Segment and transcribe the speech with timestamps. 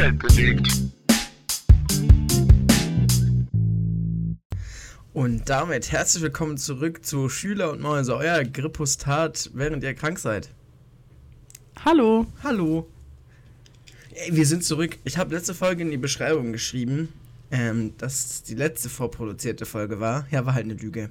[0.00, 0.66] Welt bewegt.
[5.12, 10.48] Und damit herzlich willkommen zurück zu Schüler und Mäuse, euer Grippostat, während ihr krank seid.
[11.84, 12.26] Hallo.
[12.42, 12.88] Hallo.
[14.14, 14.96] Ey, wir sind zurück.
[15.04, 17.12] Ich habe letzte Folge in die Beschreibung geschrieben,
[17.50, 20.26] ähm, dass die letzte vorproduzierte Folge war.
[20.30, 21.10] Ja, war halt eine Lüge.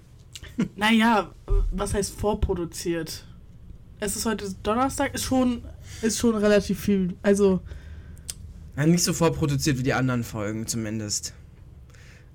[0.76, 1.32] Naja,
[1.70, 3.24] was heißt vorproduziert?
[4.00, 5.64] Es ist heute Donnerstag, ist schon,
[6.02, 7.14] ist schon relativ viel.
[7.22, 7.62] Also,
[8.80, 11.34] Ja, nicht so vorproduziert wie die anderen Folgen zumindest.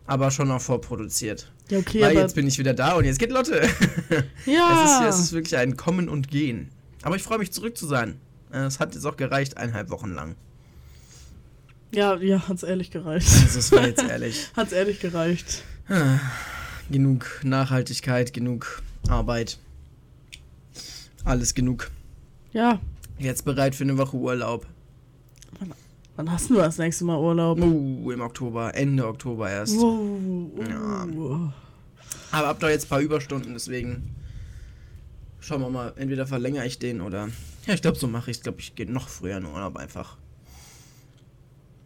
[0.06, 1.50] Aber schon auch vorproduziert.
[1.70, 3.62] ja, okay, Weil jetzt bin ich wieder da und jetzt geht Lotte.
[4.46, 4.84] ja.
[4.84, 6.68] Es, ist, es ist wirklich ein Kommen und Gehen.
[7.02, 8.20] Aber ich freue mich zurück zu sein.
[8.52, 10.36] Äh, Es hat jetzt auch gereicht, eineinhalb Wochen lang.
[11.92, 13.26] ja, ja, hat's ehrlich gereicht.
[13.42, 14.50] Also es war jetzt ehrlich.
[14.56, 15.64] Hat's ehrlich gereicht.
[16.90, 19.58] genug Nachhaltigkeit, genug Arbeit.
[21.24, 21.90] Alles genug.
[22.52, 22.80] Ja.
[23.18, 24.66] Jetzt bereit für eine Woche Urlaub.
[26.16, 27.58] Wann hast du das nächste Mal Urlaub?
[27.58, 29.76] Uh, im Oktober, Ende Oktober erst.
[29.76, 30.50] Wow.
[30.68, 31.04] Ja.
[31.06, 31.50] Uh.
[32.30, 34.14] Aber hab doch jetzt ein paar Überstunden, deswegen
[35.40, 35.92] schauen wir mal.
[35.96, 37.28] Entweder verlängere ich den oder.
[37.66, 38.38] Ja, ich glaube, so mache ich es.
[38.38, 40.16] Ich glaube, ich gehe noch früher in Urlaub einfach.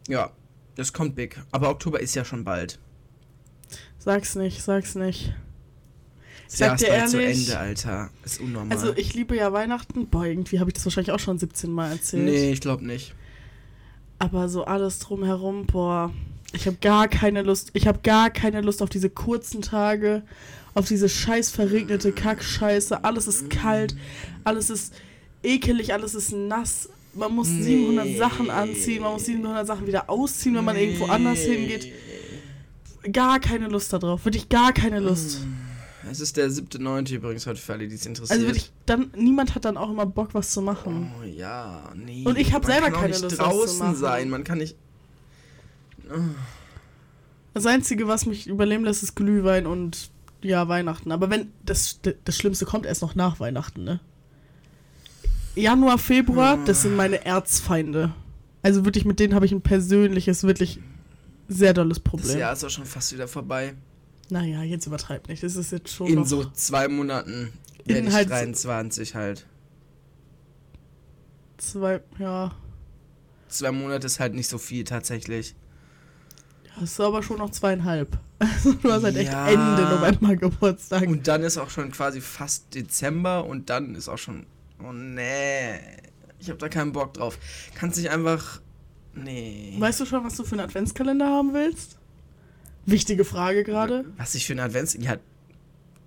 [0.09, 0.31] Ja,
[0.75, 1.41] das kommt big.
[1.51, 2.79] Aber Oktober ist ja schon bald.
[3.99, 5.29] Sag's nicht, sag's nicht.
[5.29, 5.35] Ja
[6.49, 8.11] Sag erst dir bald zu ehrlich, Ende, Alter.
[8.25, 8.77] Ist unnormal.
[8.77, 10.07] Also ich liebe ja Weihnachten.
[10.07, 12.25] Boah, irgendwie habe ich das wahrscheinlich auch schon 17 Mal erzählt.
[12.25, 13.15] nee, ich glaube nicht.
[14.19, 16.13] Aber so alles drumherum, boah,
[16.53, 17.71] ich habe gar keine Lust.
[17.75, 20.23] Ich habe gar keine Lust auf diese kurzen Tage,
[20.75, 23.05] auf diese scheiß verregnete Kackscheiße.
[23.05, 23.95] Alles ist kalt,
[24.45, 24.95] alles ist
[25.43, 26.89] ekelig, alles ist nass.
[27.15, 27.63] Man muss Nee.
[27.63, 31.89] 700 Sachen anziehen, man muss 700 Sachen wieder ausziehen, wenn man irgendwo anders hingeht.
[33.13, 35.41] Gar keine Lust darauf, wirklich gar keine Lust.
[36.11, 37.15] Es ist der 7.9.
[37.15, 38.39] übrigens heute für alle, die es interessiert.
[38.39, 41.13] Also wirklich, dann, niemand hat dann auch immer Bock, was zu machen.
[41.21, 42.25] Oh ja, nee.
[42.27, 43.97] Und ich hab Man selber kann keine nicht Lust, das zu draußen machen.
[43.97, 44.29] sein.
[44.31, 44.77] Man kann nicht.
[47.55, 50.11] Das Einzige, was mich überleben lässt, ist Glühwein und
[50.43, 51.13] ja, Weihnachten.
[51.13, 54.01] Aber wenn das, das Schlimmste kommt erst noch nach Weihnachten, ne?
[55.55, 58.13] Januar, Februar, das sind meine Erzfeinde.
[58.63, 60.79] Also wirklich, mit denen habe ich ein persönliches, wirklich
[61.49, 62.39] sehr dolles Das Problem.
[62.39, 63.75] Jahr ist auch schon fast wieder vorbei.
[64.31, 65.43] Naja, jetzt übertreib nicht.
[65.43, 67.53] Das ist jetzt schon In so zwei Monaten
[67.87, 69.47] In halt- 23 halt.
[71.59, 72.53] Zwei, ja.
[73.49, 75.55] Zwei Monate ist halt nicht so viel tatsächlich.
[76.75, 78.19] Das ist aber schon noch zweieinhalb.
[78.41, 79.49] Also du hast halt echt Ja.
[79.49, 81.09] Ende November Geburtstag.
[81.09, 84.47] Und dann ist auch schon quasi fast Dezember und dann ist auch schon.
[84.81, 85.75] Oh nee.
[86.39, 87.37] Ich habe da keinen Bock drauf.
[87.75, 88.61] Kannst nicht einfach.
[89.13, 89.75] Nee.
[89.79, 91.99] Weißt du schon, was du für einen Adventskalender haben willst?
[92.87, 94.05] Wichtige Frage gerade.
[94.17, 94.97] Was ich für einen Advents...
[95.01, 95.17] Ja,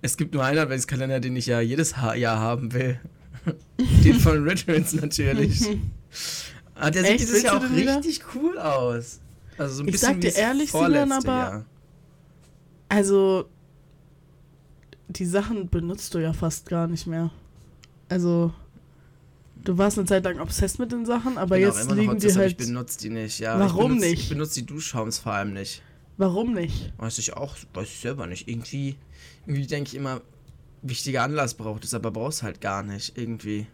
[0.00, 2.98] es gibt nur einen Adventskalender, den ich ja jedes Jahr haben will.
[4.04, 5.66] den von Rituals natürlich.
[6.74, 7.20] ah, der sieht Echt?
[7.22, 9.20] dieses Jahr auch richtig cool aus.
[9.58, 11.64] Also so ein Ich bisschen sag dir ehrlich, Sinan, aber- Jahr.
[12.88, 13.46] Also,
[15.08, 17.30] die Sachen benutzt du ja fast gar nicht mehr.
[18.08, 18.52] Also,
[19.64, 22.50] du warst eine Zeit lang obsessed mit den Sachen, aber auch jetzt liegen die halt.
[22.60, 23.58] Ich benutze die nicht, ja.
[23.58, 24.22] Warum ich benutze, nicht?
[24.24, 25.82] Ich benutze die Duschschaums vor allem nicht.
[26.18, 26.92] Warum nicht?
[26.98, 28.46] Weiß ich auch, weiß ich selber nicht.
[28.48, 28.96] Irgendwie,
[29.46, 30.20] irgendwie denke ich immer,
[30.82, 33.66] wichtiger Anlass braucht es, aber brauchst halt gar nicht, irgendwie.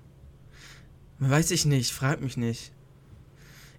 [1.19, 2.73] Weiß ich nicht, frag mich nicht.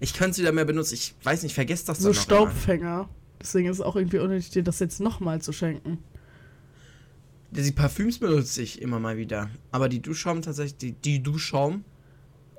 [0.02, 2.24] Ich könnte es wieder mehr benutzen, ich weiß nicht, vergesst das So doch noch immer.
[2.52, 3.10] Staubfänger.
[3.42, 6.00] Deswegen ist es auch irgendwie unnötig, dir das jetzt nochmal zu schenken.
[7.52, 9.50] Die Parfüms benutze ich immer mal wieder.
[9.72, 11.84] Aber die Duschschaum tatsächlich, die, die Duschschaum,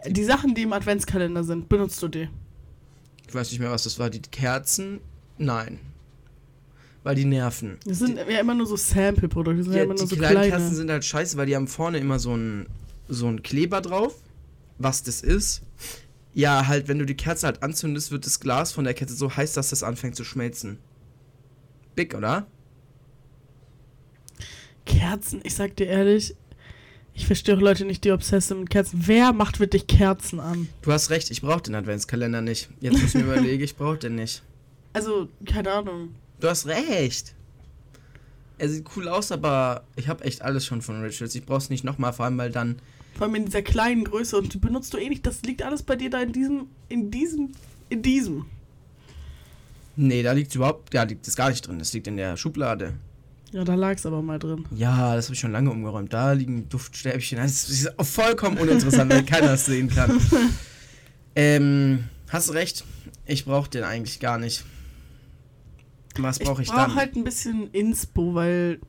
[0.07, 2.29] Die Sachen, die im Adventskalender sind, benutzt du die.
[3.29, 4.09] ich weiß nicht mehr, was das war.
[4.11, 5.01] Die Kerzen,
[5.39, 5.79] nein.
[7.03, 7.79] Weil die nerven.
[7.87, 10.17] Das sind ja immer nur so Sample-Produkte, die sind ja, Ja, immer die nur so
[10.17, 10.51] kleinen kleine.
[10.51, 12.67] Kerzen sind halt scheiße, weil die haben vorne immer so ein
[13.09, 14.15] so Kleber drauf.
[14.79, 15.63] Was das ist?
[16.33, 19.35] Ja, halt, wenn du die Kerze halt anzündest, wird das Glas von der Kette so
[19.35, 20.79] heiß, dass das anfängt zu schmelzen.
[21.97, 22.47] Big, oder?
[24.87, 26.35] Kerzen, ich sag dir ehrlich,
[27.15, 29.03] ich verstehe auch Leute nicht, die obsessed sind mit Kerzen.
[29.07, 30.69] Wer macht wirklich Kerzen an?
[30.83, 32.71] Du hast recht, ich brauche den Adventskalender nicht.
[32.81, 34.43] Jetzt muss ich mir überlegen, ich brauche den nicht.
[34.93, 36.15] Also, keine Ahnung.
[36.41, 37.35] Du hast recht.
[38.59, 41.35] Er sieht cool aus, aber ich habe echt alles schon von Rituals.
[41.35, 42.77] Ich brauch's nicht nochmal, vor allem weil dann.
[43.15, 45.27] Vor allem in dieser kleinen Größe und die benutzt du eh nicht.
[45.27, 47.53] Das liegt alles bei dir da in diesem, in diesem,
[47.89, 48.47] in diesem.
[49.97, 50.95] Nee, da liegt überhaupt.
[50.95, 51.79] Da liegt es gar nicht drin.
[51.79, 52.95] Das liegt in der Schublade.
[53.53, 54.65] Ja, da lag es aber mal drin.
[54.77, 56.13] Ja, das habe ich schon lange umgeräumt.
[56.13, 57.39] Da liegen Duftstäbchen.
[57.39, 60.21] Das ist auch vollkommen uninteressant, wenn keiner es sehen kann.
[61.37, 62.85] Ähm, hast recht.
[63.25, 64.65] Ich brauche den eigentlich gar nicht.
[66.23, 66.97] Was brauche ich, ich brauche dann?
[66.97, 68.81] halt ein bisschen Inspo, weil.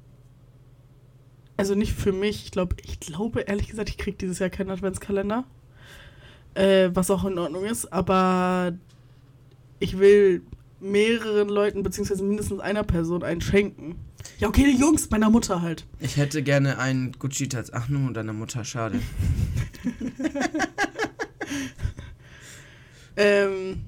[1.58, 2.46] Also nicht für mich.
[2.46, 5.44] Ich glaube, ich glaube ehrlich gesagt, ich kriege dieses Jahr keinen Adventskalender.
[6.54, 7.92] Äh, was auch in Ordnung ist.
[7.94, 8.74] Aber
[9.80, 10.42] ich will
[10.80, 13.96] mehreren Leuten, beziehungsweise mindestens einer Person einen schenken.
[14.40, 15.86] Ja, okay, die Jungs, meiner Mutter halt.
[16.00, 17.72] Ich hätte gerne einen Gucci Tats.
[17.72, 19.00] Ach, nur deiner Mutter, schade.
[23.16, 23.82] Ähm,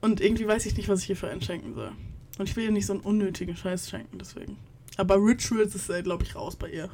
[0.00, 1.92] und irgendwie weiß ich nicht, was ich ihr für einen schenken soll.
[2.38, 4.56] Und ich will ihr nicht so einen unnötigen Scheiß schenken, deswegen.
[4.96, 6.90] Aber Rituals ist, äh, glaube ich, raus bei ihr.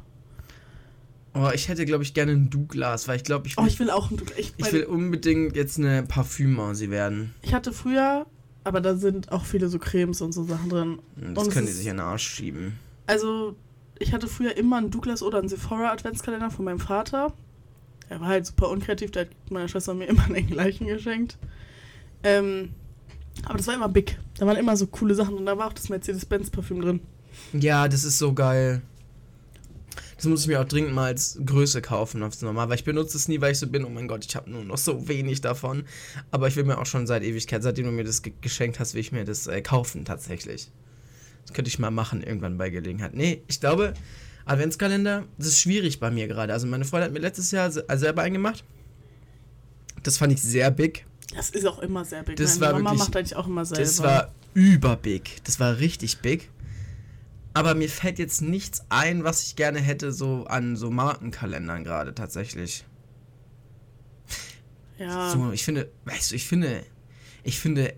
[1.33, 3.79] Oh, ich hätte, glaube ich, gerne einen Douglas, weil ich glaube, ich Oh, will, ich
[3.79, 4.37] will auch einen Douglas.
[4.37, 7.33] Ich, ich will unbedingt jetzt eine Parfümmausi werden.
[7.41, 8.25] ich hatte früher,
[8.63, 10.99] aber da sind auch viele so Cremes und so Sachen drin.
[11.33, 12.73] Das Und können die sich in den Arsch schieben.
[13.07, 13.55] Also,
[13.97, 17.33] ich hatte früher immer einen Douglas oder einen Sephora Adventskalender von meinem Vater.
[18.09, 21.37] Er war halt super unkreativ, der hat meiner Schwester mir immer den gleichen geschenkt.
[22.23, 22.73] Ähm,
[23.45, 24.17] aber das war immer big.
[24.37, 26.99] Da waren immer so coole Sachen und da war auch das Mercedes-Benz-Parfüm drin.
[27.53, 28.81] Ja, das ist so geil.
[30.15, 33.17] Das muss ich mir auch dringend mal als Größe kaufen aufs Normal, weil ich benutze
[33.17, 35.41] es nie, weil ich so bin, oh mein Gott, ich habe nur noch so wenig
[35.41, 35.83] davon.
[36.29, 38.93] Aber ich will mir auch schon seit Ewigkeit, seitdem du mir das ge geschenkt hast,
[38.93, 40.69] will ich mir das äh, kaufen tatsächlich.
[41.43, 43.15] Das könnte ich mal machen irgendwann bei Gelegenheit.
[43.15, 43.95] Nee, ich glaube,
[44.45, 46.53] Adventskalender, das ist schwierig bei mir gerade.
[46.53, 48.63] Also meine Freundin hat mir letztes Jahr se- selber einen gemacht.
[50.03, 51.05] Das fand ich sehr big.
[51.35, 52.35] Das ist auch immer sehr big.
[52.35, 53.81] Das Meine war Mama wirklich- macht eigentlich auch immer selber.
[53.83, 55.41] Das war überbig.
[55.45, 56.49] Das war richtig big.
[57.53, 62.13] Aber mir fällt jetzt nichts ein, was ich gerne hätte, so an so Markenkalendern gerade
[62.15, 62.85] tatsächlich.
[64.97, 65.31] ja.
[65.31, 66.83] So, ich finde, weißt du, ich finde,
[67.43, 67.93] ich finde,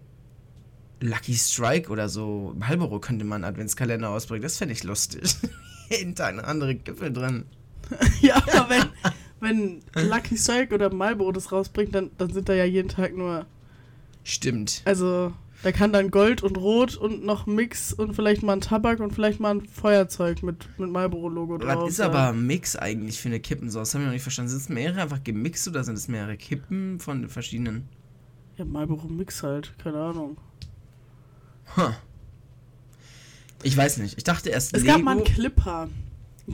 [1.02, 4.42] Lucky Strike oder so, Marlboro könnte man einen Adventskalender ausbringen.
[4.42, 5.36] Das fände ich lustig.
[5.90, 7.46] Jeden Tag eine andere Gipfel drin.
[8.22, 8.84] ja, aber wenn,
[9.44, 13.46] wenn Lucky Strike oder Marlboro das rausbringt, dann, dann sind da ja jeden Tag nur.
[14.24, 14.82] Stimmt.
[14.86, 19.00] Also, da kann dann Gold und Rot und noch Mix und vielleicht mal ein Tabak
[19.00, 21.84] und vielleicht mal ein Feuerzeug mit, mit Marlboro-Logo drauf.
[21.86, 23.90] Was ist aber ein Mix eigentlich für eine Kippensauce?
[23.90, 24.50] Das habe ich noch nicht verstanden.
[24.50, 27.88] Sind es mehrere einfach gemixt oder sind es mehrere Kippen von den verschiedenen?
[28.58, 30.38] Ja, Marlboro-Mix halt, keine Ahnung.
[31.78, 31.92] Huh.
[33.64, 34.18] Ich weiß nicht.
[34.18, 34.96] Ich dachte erst Es Lego.
[34.96, 35.84] gab mal einen Clipper.
[36.46, 36.54] Einen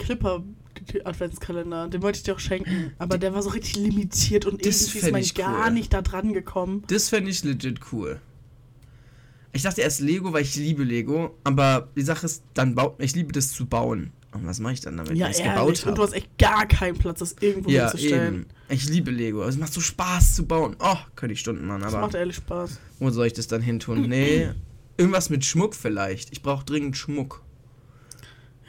[0.89, 1.87] Clipper-Adventskalender.
[1.87, 2.91] Den wollte ich dir auch schenken.
[2.97, 5.73] Aber der war so richtig limitiert und Das irgendwie ist man gar cool.
[5.73, 6.83] nicht da dran gekommen.
[6.87, 8.19] Das fände ich legit cool.
[9.51, 13.15] Ich dachte erst Lego, weil ich liebe Lego, aber die Sache ist, dann baut ich
[13.15, 14.11] liebe das zu bauen.
[14.31, 16.01] Und was mache ich dann damit, Ja, wenn ich es gebaut Und du habe?
[16.03, 18.33] hast echt gar keinen Platz, das irgendwo Ja, hinzustellen.
[18.35, 18.45] eben.
[18.69, 19.41] Ich liebe Lego.
[19.43, 20.75] Es macht so Spaß zu bauen.
[20.79, 22.79] Oh, könnte ich Stunden machen, Das aber macht ehrlich Spaß.
[22.99, 24.03] wo soll ich das dann hin tun?
[24.07, 24.49] Nee,
[24.97, 26.31] irgendwas mit Schmuck vielleicht.
[26.31, 27.41] Ich brauche dringend Schmuck.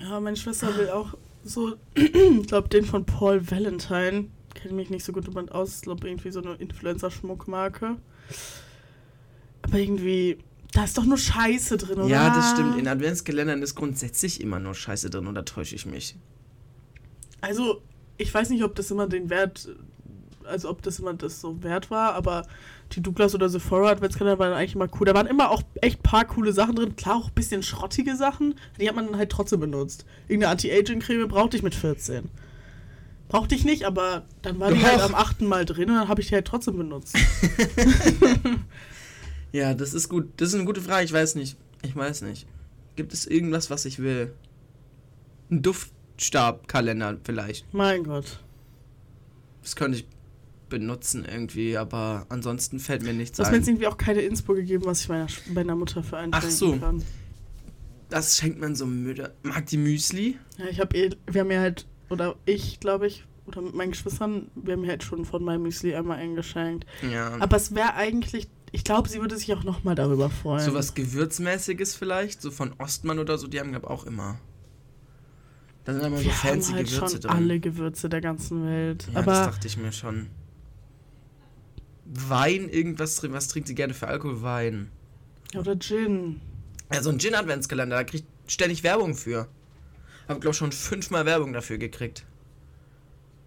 [0.00, 4.28] Ja, meine Schwester will auch so, ich glaube, den von Paul Valentine.
[4.54, 5.76] Kenne mich nicht so gut damit aus.
[5.76, 7.96] Ich glaube, irgendwie so eine Influencer-Schmuckmarke.
[9.62, 10.38] Aber irgendwie,
[10.72, 12.08] da ist doch nur Scheiße drin, oder?
[12.08, 12.78] Ja, das stimmt.
[12.78, 16.16] In Adventskalendern ist grundsätzlich immer nur Scheiße drin, oder täusche ich mich?
[17.40, 17.82] Also,
[18.16, 19.68] ich weiß nicht, ob das immer den Wert,
[20.44, 22.46] also ob das immer das so wert war, aber
[22.92, 25.06] die Douglas oder Sephora Adventskalender waren eigentlich immer cool.
[25.06, 26.96] Da waren immer auch echt paar coole Sachen drin.
[26.96, 28.54] Klar, auch ein bisschen schrottige Sachen.
[28.80, 30.04] Die hat man dann halt trotzdem benutzt.
[30.28, 32.28] Irgendeine Anti-Aging-Creme brauchte ich mit 14.
[33.28, 34.88] Brauchte ich nicht, aber dann war die Doch.
[34.88, 37.16] halt am achten Mal drin und dann habe ich die halt trotzdem benutzt.
[39.52, 40.28] Ja, das ist gut.
[40.36, 41.04] Das ist eine gute Frage.
[41.04, 41.56] Ich weiß nicht.
[41.82, 42.46] Ich weiß nicht.
[42.96, 44.32] Gibt es irgendwas, was ich will?
[45.50, 47.72] Ein Duftstabkalender vielleicht.
[47.74, 48.38] mein Gott.
[49.62, 50.06] Das könnte ich
[50.70, 53.74] benutzen irgendwie, aber ansonsten fällt mir nichts Du hast mir jetzt ein.
[53.74, 56.76] irgendwie auch keine Inspo gegeben, was ich meiner, meiner Mutter für einen Ach so.
[56.78, 57.02] kann.
[58.08, 59.32] Das schenkt man so Mütter.
[59.42, 60.38] Mag die Müsli?
[60.56, 63.90] Ja, ich habe eh, wir haben ja halt, oder ich glaube ich, oder mit meinen
[63.90, 66.86] Geschwistern, wir haben mir halt schon von meinem Müsli einmal eingeschenkt.
[67.12, 67.36] Ja.
[67.40, 70.64] Aber es wäre eigentlich, ich glaube, sie würde sich auch nochmal darüber freuen.
[70.64, 74.38] so was Gewürzmäßiges vielleicht, so von Ostmann oder so, die haben glaube auch immer.
[75.84, 77.30] Da sind immer so wir fancy haben halt Gewürze schon drin.
[77.30, 79.06] alle Gewürze der ganzen Welt.
[79.12, 80.26] ja, das Aber dachte ich mir schon.
[82.12, 84.42] Wein, irgendwas drin, was trinkt sie gerne für Alkohol?
[84.42, 84.90] Wein.
[85.56, 86.40] oder Gin.
[86.92, 89.46] Ja, so ein Gin-Adventskalender, da kriegt ständig Werbung für.
[90.28, 92.24] Hab, glaube schon fünfmal Werbung dafür gekriegt.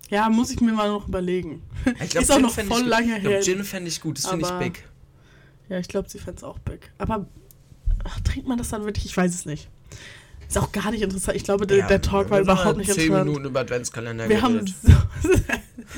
[0.09, 1.61] Ja, muss ich mir mal noch überlegen.
[2.01, 3.41] Ich glaub, Ist auch Gin noch voll ich, lange Ich glaube, her.
[3.41, 4.83] Gin fände ich gut, das finde ich big.
[5.69, 6.91] Ja, ich glaube, sie fände es auch big.
[6.97, 7.27] Aber
[8.03, 9.05] ach, trinkt man das dann wirklich?
[9.05, 9.69] Ich weiß es nicht.
[10.47, 11.35] Ist auch gar nicht interessant.
[11.35, 13.27] Ich glaube, der, Ja, der Talk war wir haben überhaupt nicht 10 interessant.
[13.27, 14.75] Minuten über Adventskalender Wir haben geredet.
[14.83, 15.31] so,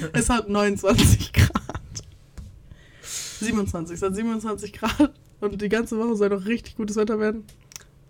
[0.14, 1.52] es hat 29 Grad.
[3.40, 7.44] 27, es hat 27 Grad und die ganze Woche soll noch richtig gutes Wetter werden.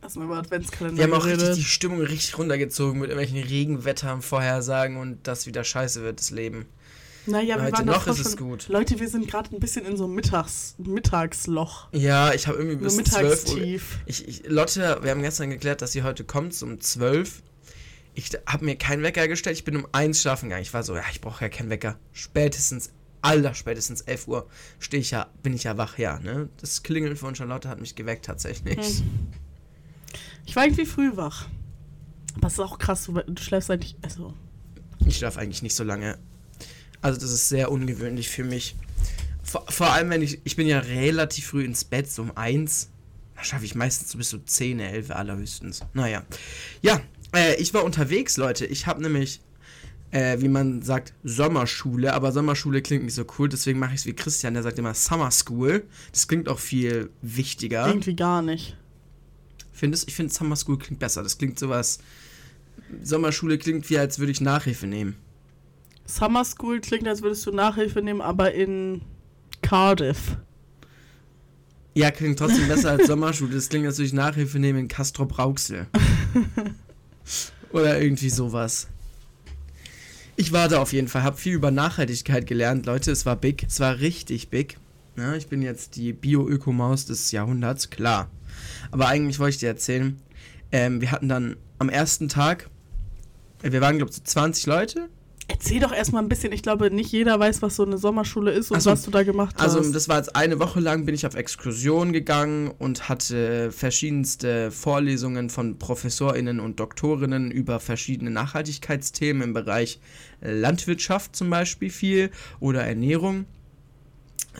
[0.01, 1.57] Lass mal über Adventskalender Wir haben auch richtig geredet.
[1.57, 6.67] die Stimmung richtig runtergezogen mit irgendwelchen Regenwettervorhersagen und dass wieder scheiße wird, das Leben.
[7.27, 8.67] Naja, wir Heute waren noch ist es gut.
[8.67, 11.87] Leute, wir sind gerade ein bisschen in so einem Mittags, Mittagsloch.
[11.91, 13.57] Ja, ich habe irgendwie So bis 12 Uhr.
[14.05, 17.41] Ich, ich, Lotte, wir haben gestern geklärt, dass sie heute kommt um 12.
[18.13, 20.61] Ich habe mir keinen Wecker gestellt, ich bin um 1 schlafen gegangen.
[20.61, 21.97] Ich war so, ja, ich brauche ja keinen Wecker.
[22.13, 22.91] Spätestens
[23.25, 24.47] aller spätestens 11 Uhr
[24.79, 26.47] stehe ich ja, bin ich ja wach, ja, ne?
[26.61, 28.99] Das Klingeln von Charlotte hat mich geweckt tatsächlich.
[28.99, 29.27] Hm.
[30.45, 31.47] Ich war irgendwie früh wach.
[32.35, 33.95] Aber es ist auch krass, du, du schläfst eigentlich.
[34.01, 34.33] Also.
[35.05, 36.17] Ich schlafe eigentlich nicht so lange.
[37.01, 38.75] Also das ist sehr ungewöhnlich für mich.
[39.43, 40.41] Vor, vor allem, wenn ich.
[40.43, 42.89] Ich bin ja relativ früh ins Bett, so um 1.
[43.35, 45.81] Da schaffe ich meistens so bis so 10, 11 allerhöchstens.
[45.93, 46.23] Naja.
[46.81, 47.01] Ja,
[47.35, 48.65] äh, ich war unterwegs, Leute.
[48.65, 49.41] Ich habe nämlich,
[50.15, 52.13] äh, wie man sagt, Sommerschule.
[52.13, 53.49] Aber Sommerschule klingt nicht so cool.
[53.49, 55.83] Deswegen mache ich es wie Christian, der sagt immer Summer School.
[56.13, 57.85] Das klingt auch viel wichtiger.
[57.85, 58.77] Irgendwie gar nicht.
[59.73, 61.21] Findest Ich finde Summer School klingt besser.
[61.21, 61.99] Das klingt sowas.
[63.03, 65.17] Sommerschule klingt wie, als würde ich Nachhilfe nehmen.
[66.05, 69.01] Summer School klingt, als würdest du Nachhilfe nehmen, aber in
[69.61, 70.37] Cardiff.
[71.93, 73.53] Ja, klingt trotzdem besser als Sommerschule.
[73.53, 75.87] Das klingt, als würde ich Nachhilfe nehmen in Castrop Rauxel.
[77.73, 78.87] Oder irgendwie sowas.
[80.37, 83.09] Ich war da auf jeden Fall, habe viel über Nachhaltigkeit gelernt, Leute.
[83.09, 84.77] Es war big, es war richtig big.
[85.15, 88.29] Ja, ich bin jetzt die Bio-Ökomaus des Jahrhunderts, klar.
[88.91, 90.19] Aber eigentlich wollte ich dir erzählen,
[90.73, 92.69] ähm, wir hatten dann am ersten Tag,
[93.63, 95.09] äh, wir waren glaube ich so 20 Leute
[95.55, 96.51] Erzähl doch erstmal ein bisschen.
[96.51, 98.91] Ich glaube, nicht jeder weiß, was so eine Sommerschule ist und Ach so.
[98.91, 99.75] was du da gemacht hast.
[99.75, 104.69] Also das war jetzt eine Woche lang, bin ich auf Exkursion gegangen und hatte verschiedenste
[104.69, 110.01] Vorlesungen von ProfessorInnen und Doktorinnen über verschiedene Nachhaltigkeitsthemen im Bereich
[110.41, 113.45] Landwirtschaft zum Beispiel viel oder Ernährung.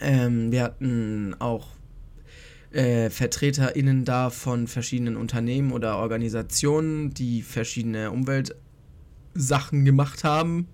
[0.02, 1.68] Ähm, wir hatten auch
[2.72, 10.70] äh, VertreterInnen da von verschiedenen Unternehmen oder Organisationen, die verschiedene Umweltsachen gemacht haben.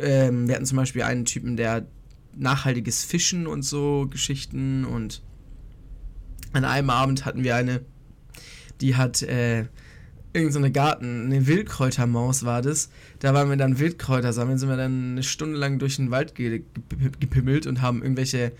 [0.00, 1.86] Ähm, wir hatten zum Beispiel einen Typen, der
[2.36, 5.22] nachhaltiges Fischen und so Geschichten und
[6.52, 7.80] an einem Abend hatten wir eine,
[8.80, 9.66] die hat äh,
[10.32, 12.90] irgendeine so Garten, eine Wildkräutermaus war das.
[13.20, 16.34] Da waren wir dann Wildkräuter sammeln, sind wir dann eine Stunde lang durch den Wald
[16.34, 18.52] ge ge gepimmelt und haben irgendwelche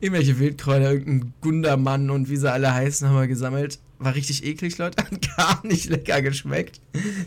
[0.00, 3.78] irgendwelche Wildkräuter, irgendein Gundermann und wie sie alle heißen, haben wir gesammelt.
[4.00, 5.04] War richtig eklig, Leute.
[5.10, 6.80] Hat gar nicht lecker geschmeckt.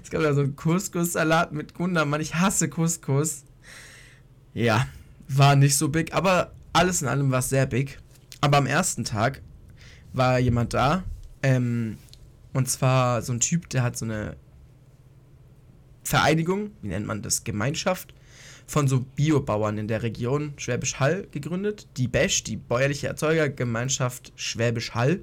[0.03, 2.19] Es gab da so einen Couscous-Salat mit Gundermann.
[2.19, 3.43] Ich hasse Couscous.
[4.55, 4.87] Ja,
[5.27, 7.99] war nicht so big, aber alles in allem war es sehr big.
[8.41, 9.41] Aber am ersten Tag
[10.13, 11.03] war jemand da.
[11.43, 11.97] Ähm,
[12.53, 14.35] und zwar so ein Typ, der hat so eine
[16.03, 18.15] Vereinigung, wie nennt man das, Gemeinschaft
[18.65, 21.87] von so Biobauern in der Region Schwäbisch Hall gegründet.
[21.97, 25.21] Die BESH, die Bäuerliche Erzeugergemeinschaft Schwäbisch Hall.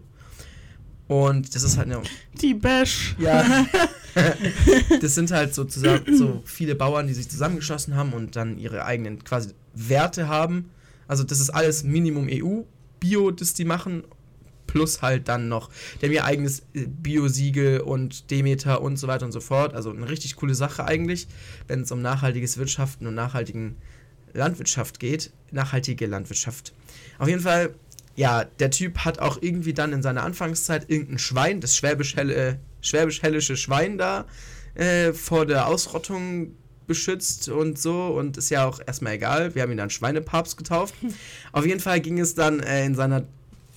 [1.11, 2.01] Und das ist halt eine.
[2.41, 3.17] Die Bash.
[3.19, 3.67] Ja.
[5.01, 9.25] das sind halt sozusagen so viele Bauern, die sich zusammengeschlossen haben und dann ihre eigenen
[9.25, 10.71] quasi Werte haben.
[11.09, 12.63] Also das ist alles Minimum EU,
[13.01, 14.05] Bio, das die machen.
[14.69, 19.27] Plus halt dann noch, die haben ihr eigenes äh, Bio-Siegel und Demeter und so weiter
[19.27, 19.75] und so fort.
[19.75, 21.27] Also eine richtig coole Sache eigentlich,
[21.67, 23.75] wenn es um nachhaltiges Wirtschaften und nachhaltigen
[24.33, 25.33] Landwirtschaft geht.
[25.51, 26.73] Nachhaltige Landwirtschaft.
[27.19, 27.75] Auf jeden Fall
[28.17, 33.61] ja, der Typ hat auch irgendwie dann in seiner Anfangszeit irgendein Schwein, das schwäbisch-hellische schwäbisch
[33.61, 34.27] Schwein da,
[34.75, 36.55] äh, vor der Ausrottung
[36.87, 39.55] beschützt und so und ist ja auch erstmal egal.
[39.55, 40.95] Wir haben ihn dann Schweinepapst getauft.
[41.53, 43.25] Auf jeden Fall ging es dann äh, in seiner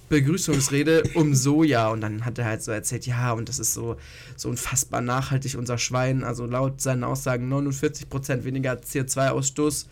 [0.10, 3.98] Begrüßungsrede um Soja und dann hat er halt so erzählt, ja, und das ist so,
[4.36, 6.24] so unfassbar nachhaltig, unser Schwein.
[6.24, 9.86] Also laut seinen Aussagen 49% weniger CO2-Ausstoß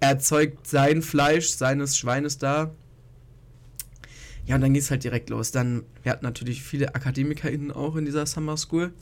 [0.00, 2.70] erzeugt sein Fleisch seines Schweines da.
[4.48, 5.52] Ja, und dann ging es halt direkt los.
[5.52, 8.92] Dann, wir hatten natürlich viele AkademikerInnen auch in dieser Summer School.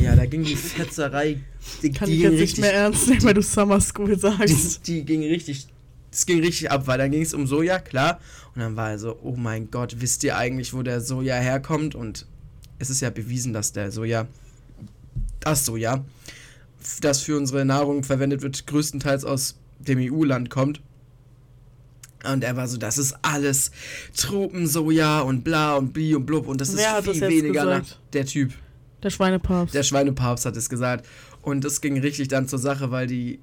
[0.00, 1.40] Ja, da ging die Fetzerei.
[1.82, 4.86] Die, Kann die ich jetzt nicht mehr ernst nehmen, weil du Summer School die, sagst.
[4.86, 5.66] die ging richtig.
[6.12, 8.20] Es ging richtig ab, weil dann ging es um Soja, klar.
[8.54, 11.96] Und dann war er so, oh mein Gott, wisst ihr eigentlich, wo der Soja herkommt?
[11.96, 12.26] Und
[12.78, 14.28] es ist ja bewiesen, dass der Soja,
[15.40, 16.04] das Soja,
[17.00, 20.80] das für unsere Nahrung verwendet wird, größtenteils aus dem EU-Land kommt.
[22.30, 23.70] Und er war so, das ist alles
[24.16, 28.26] Tropensoja und bla und bi und blub und das Wer ist viel weniger nach der
[28.26, 28.52] Typ.
[29.02, 29.74] Der Schweinepapst.
[29.74, 31.06] Der Schweinepapst hat es gesagt.
[31.42, 33.40] Und das ging richtig dann zur Sache, weil die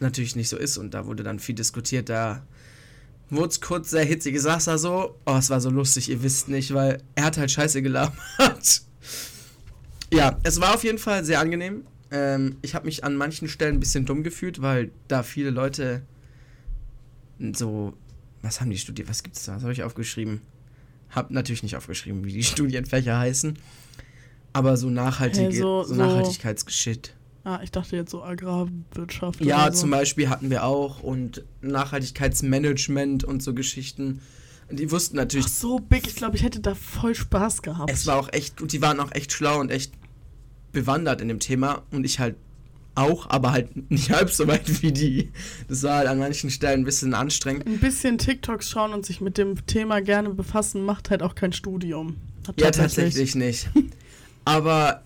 [0.00, 0.78] natürlich nicht so ist.
[0.78, 2.08] Und da wurde dann viel diskutiert.
[2.08, 2.42] Da
[3.30, 4.34] wurde es kurz sehr hitzig.
[4.34, 5.16] Ich sag's da so.
[5.26, 8.16] Oh, es war so lustig, ihr wisst nicht, weil er hat halt Scheiße gelabert.
[10.12, 11.86] ja, es war auf jeden Fall sehr angenehm.
[12.10, 16.02] Ähm, ich habe mich an manchen Stellen ein bisschen dumm gefühlt, weil da viele Leute
[17.52, 17.94] so.
[18.44, 19.08] Was haben die studiert?
[19.08, 19.56] Was gibt's da?
[19.56, 20.40] Was habe ich aufgeschrieben?
[21.10, 23.58] Hab natürlich nicht aufgeschrieben, wie die Studienfächer heißen.
[24.52, 27.14] Aber so nachhaltige, Hey, so- so, so- Nachhaltigkeitsgeschicht.
[27.44, 29.44] ah, ich dachte jetzt so Agrarwirtschaft.
[29.44, 29.80] Ja, so.
[29.80, 34.20] zum Beispiel hatten wir auch und Nachhaltigkeitsmanagement und so Geschichten.
[34.70, 37.90] Und die wussten natürlich, Ach so big, ich glaube, ich hätte da voll Spaß gehabt.
[37.90, 39.92] es war auch echt, und die waren auch echt schlau und echt
[40.72, 42.36] bewandert in dem Thema und ich halt
[42.94, 45.32] auch, aber halt nicht halb so weit wie die.
[45.68, 47.66] Das war halt an manchen Stellen ein bisschen anstrengend.
[47.66, 51.52] Ein bisschen TikToks schauen und sich mit dem Thema gerne befassen, macht halt auch kein
[51.52, 52.16] Studium.
[52.46, 53.68] Hat Ja, tatsächlich nicht.
[54.44, 55.02] Aber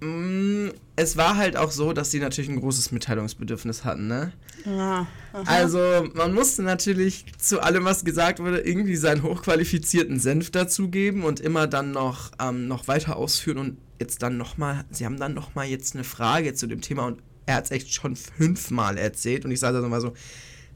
[0.00, 4.32] mh, es war halt auch so, dass die natürlich ein großes Mitteilungsbedürfnis hatten, ne?
[4.66, 5.42] Ah, aha.
[5.46, 5.78] Also,
[6.14, 11.66] man musste natürlich zu allem, was gesagt wurde, irgendwie seinen hochqualifizierten Senf dazugeben und immer
[11.66, 15.94] dann noch, ähm, noch weiter ausführen und jetzt dann nochmal, sie haben dann nochmal jetzt
[15.94, 19.60] eine Frage zu dem Thema und er hat es echt schon fünfmal erzählt und ich
[19.60, 20.14] sage dann mal so,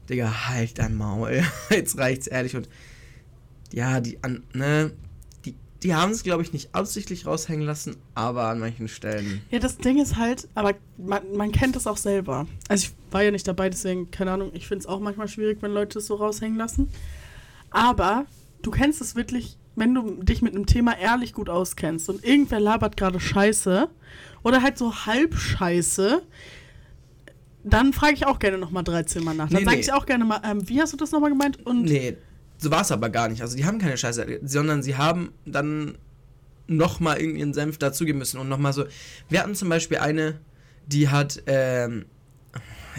[0.09, 2.69] Digga, halt dein Maul, jetzt reicht's ehrlich und
[3.73, 4.91] ja, die, an, ne,
[5.43, 9.41] die, die haben es, glaube ich, nicht absichtlich raushängen lassen, aber an manchen Stellen.
[9.49, 12.47] Ja, das Ding ist halt, aber man, man kennt das auch selber.
[12.69, 15.57] Also ich war ja nicht dabei, deswegen, keine Ahnung, ich finde es auch manchmal schwierig,
[15.61, 16.89] wenn Leute es so raushängen lassen.
[17.71, 18.27] Aber
[18.61, 22.59] du kennst es wirklich, wenn du dich mit einem Thema ehrlich gut auskennst und irgendwer
[22.59, 23.89] labert gerade Scheiße
[24.43, 26.21] oder halt so halb Scheiße,
[27.63, 29.49] dann frage ich auch gerne nochmal 13 Mal nach.
[29.49, 29.81] Dann Nee, sage nee.
[29.81, 31.65] ich auch gerne mal, ähm, wie hast du das nochmal gemeint?
[31.65, 32.15] Und Nee,
[32.57, 33.41] so war es aber gar nicht.
[33.41, 35.97] Also die haben keine Scheiße, sondern sie haben dann
[36.67, 38.85] nochmal irgendeinen Senf dazugeben müssen und nochmal so.
[39.29, 40.39] Wir hatten zum Beispiel eine,
[40.87, 42.05] die hat, ähm,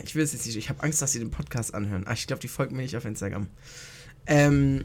[0.04, 2.04] ich will es jetzt nicht, ich habe Angst, dass sie den Podcast anhören.
[2.06, 3.48] Ach, ich glaube, die folgt mir nicht auf Instagram.
[4.26, 4.84] Ähm,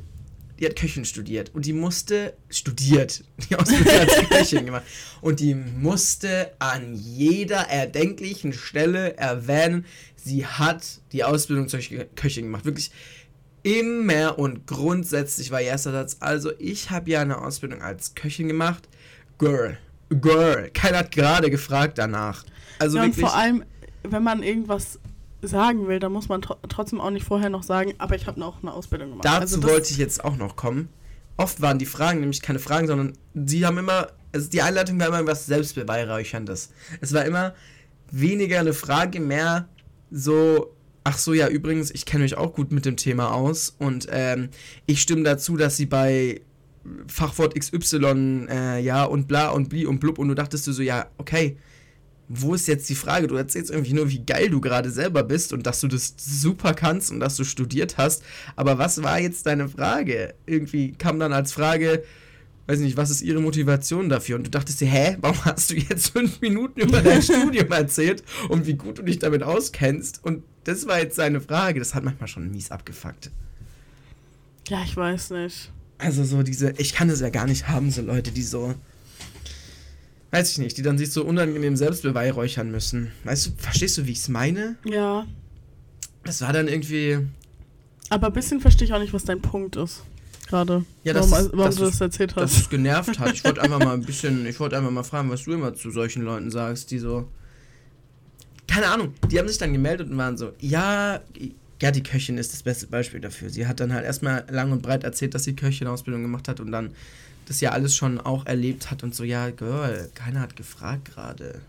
[0.62, 4.84] die hat Köchin studiert und die musste, studiert, die Ausbildung als Köchin gemacht.
[5.20, 11.80] Und die musste an jeder erdenklichen Stelle erwähnen, sie hat die Ausbildung zur
[12.16, 12.64] Köchin gemacht.
[12.64, 12.92] Wirklich
[13.64, 18.48] immer und grundsätzlich war ihr erster Satz, also ich habe ja eine Ausbildung als Köchin
[18.48, 18.88] gemacht.
[19.40, 20.70] Girl, girl.
[20.76, 22.46] Keiner hat gerade gefragt danach.
[22.78, 23.64] Also ja, und vor allem,
[24.04, 25.00] wenn man irgendwas
[25.42, 28.44] sagen will, dann muss man tro trotzdem auch nicht vorher noch sagen, aber ich habe
[28.46, 29.26] auch eine Ausbildung gemacht.
[29.26, 30.90] Dazu Also wollte ich jetzt auch noch kommen.
[31.38, 35.08] Oft waren die Fragen nämlich keine Fragen, sondern sie haben immer, also die Einleitung war
[35.08, 36.72] immer irgendwas Selbstbeweihräucherndes.
[37.00, 37.56] Es war immer
[38.12, 39.68] weniger eine Frage, mehr
[40.12, 44.08] so, ach so, ja, übrigens, ich kenne mich auch gut mit dem Thema aus und
[44.12, 44.50] ähm,
[44.86, 46.42] ich stimme dazu, dass sie bei
[47.08, 50.82] Fachwort XY, äh, ja, und bla und bli und blub und du dachtest du so,
[50.82, 51.58] ja, okay,
[52.34, 53.28] wo ist jetzt die Frage?
[53.28, 56.74] Du erzählst irgendwie nur, wie geil du gerade selber bist und dass du das super
[56.74, 58.24] kannst und dass du studiert hast.
[58.56, 60.34] Aber was war jetzt deine Frage?
[60.46, 62.04] Irgendwie kam dann als Frage,
[62.68, 64.38] weiß nicht, was ist ihre Motivation dafür?
[64.38, 68.24] Und du dachtest dir, hä, warum hast du jetzt fünf Minuten über dein Studium erzählt
[68.50, 70.24] und wie gut du dich damit auskennst?
[70.24, 71.80] Und das war jetzt seine Frage.
[71.80, 73.32] Das hat manchmal schon mies abgefuckt.
[74.70, 75.72] Ja, ich weiß nicht.
[75.98, 78.74] Also so diese, ich kann es ja gar nicht haben, so Leute, die so,
[80.32, 83.12] weiß ich nicht, die dann sich so unangenehm selbst beweihräuchern müssen.
[83.26, 84.76] Weißt du, verstehst du, wie ich es meine?
[84.86, 85.26] Ja,
[86.24, 87.20] Das war dann irgendwie,
[88.10, 90.04] aber ein bisschen verstehe ich auch nicht, was dein Punkt ist.
[90.48, 90.84] Gerade.
[91.06, 92.62] Ja, das warum ist- warum das du das erzählt dass hast.
[92.64, 93.34] es genervt hat.
[93.34, 95.92] Ich wollte einfach mal ein bisschen, ich wollte einfach mal fragen, was du immer zu
[95.92, 97.28] solchen Leuten sagst, die so,
[98.68, 101.22] keine Ahnung, die haben sich dann gemeldet und waren so, ja,
[101.82, 103.50] ja, die Köchin ist das beste Beispiel dafür.
[103.50, 106.72] Sie hat dann halt erstmal lang und breit erzählt, dass sie Köchin-Ausbildung gemacht hat und
[106.72, 106.92] dann
[107.52, 111.62] das ja alles schon auch erlebt hat und so, ja, Girl, keiner hat gefragt gerade.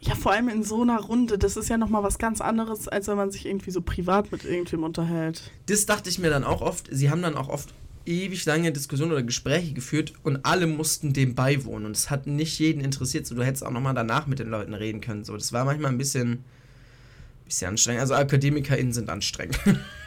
[0.00, 3.08] Ja, vor allem in so einer Runde, das ist ja nochmal was ganz anderes, als
[3.08, 5.50] wenn man sich irgendwie so privat mit irgendwem unterhält.
[5.64, 6.88] Das dachte ich mir dann auch oft.
[6.90, 7.72] Sie haben dann auch oft
[8.04, 12.58] ewig lange Diskussionen oder Gespräche geführt und alle mussten dem beiwohnen und es hat nicht
[12.58, 13.26] jeden interessiert.
[13.26, 15.24] So, du hättest auch nochmal danach mit den Leuten reden können.
[15.24, 16.44] So, das war manchmal ein bisschen,
[17.46, 18.02] bisschen anstrengend.
[18.02, 19.58] Also AkademikerInnen sind anstrengend.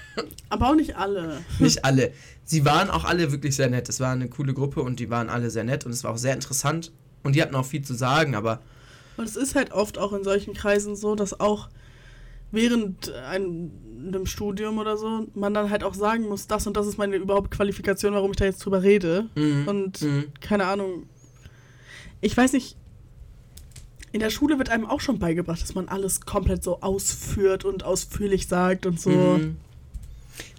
[0.49, 1.39] Aber auch nicht alle.
[1.59, 2.11] nicht alle.
[2.43, 3.89] Sie waren auch alle wirklich sehr nett.
[3.89, 6.17] Es war eine coole Gruppe und die waren alle sehr nett und es war auch
[6.17, 6.91] sehr interessant
[7.23, 8.61] und die hatten auch viel zu sagen, aber
[9.17, 11.69] Und es ist halt oft auch in solchen Kreisen so, dass auch
[12.51, 13.71] während ein,
[14.07, 17.17] einem Studium oder so man dann halt auch sagen muss, das und das ist meine
[17.17, 19.25] überhaupt Qualifikation, warum ich da jetzt drüber rede.
[19.35, 19.67] Mhm.
[19.67, 20.25] Und Mhm.
[20.39, 21.03] keine Ahnung.
[22.21, 22.77] Ich weiß nicht.
[24.13, 27.83] In der Schule wird einem auch schon beigebracht, dass man alles komplett so ausführt und
[27.83, 29.09] ausführlich sagt und so.
[29.09, 29.57] Mhm.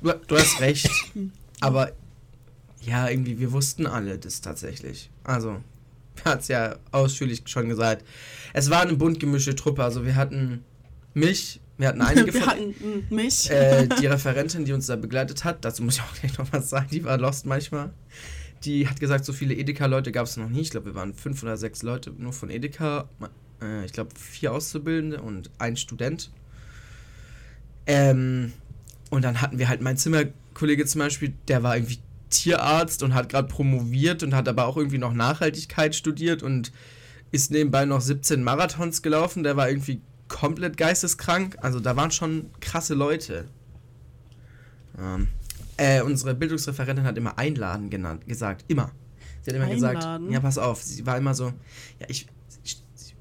[0.03, 0.91] Du, du hast recht.
[1.61, 1.93] aber
[2.83, 5.11] ja, irgendwie, wir wussten alle das tatsächlich.
[5.25, 5.57] Also,
[6.25, 8.05] hat es ja ausführlich schon gesagt.
[8.53, 9.85] Es war eine bunt gemischte Truppe.
[9.85, 10.64] Also, wir hatten
[11.14, 12.51] mich, wir hatten einige Wir von.
[12.51, 13.51] hatten mich.
[13.51, 16.71] äh, die Referentin, die uns da begleitet hat, dazu muss ich auch gleich noch was
[16.71, 17.91] sagen, die war lost manchmal.
[18.64, 20.61] Die hat gesagt, so viele Edeka-Leute gab es noch nie.
[20.62, 23.09] Ich glaube, wir waren fünf oder sechs Leute nur von Edeka.
[23.62, 26.31] Äh, ich glaube, vier Auszubildende und ein Student.
[27.87, 28.53] Ähm,
[29.11, 31.99] und dann hatten wir halt meinen Zimmerkollege zum Beispiel, der war irgendwie
[32.31, 36.73] Tierarzt und hat gerade promoviert und hat aber auch irgendwie noch Nachhaltigkeit studiert und
[37.31, 39.42] ist nebenbei noch 17 Marathons gelaufen.
[39.42, 41.57] Der war irgendwie komplett geisteskrank.
[41.61, 43.47] Also da waren schon krasse Leute.
[44.99, 45.29] Ähm,
[45.77, 48.64] äh, unsere Bildungsreferentin hat immer einladen genannt, gesagt.
[48.68, 48.90] Immer.
[49.42, 49.97] Sie hat immer Einladen?
[49.97, 50.83] gesagt, ja, pass auf.
[50.83, 51.53] Sie war immer so,
[52.01, 52.27] ja, ich,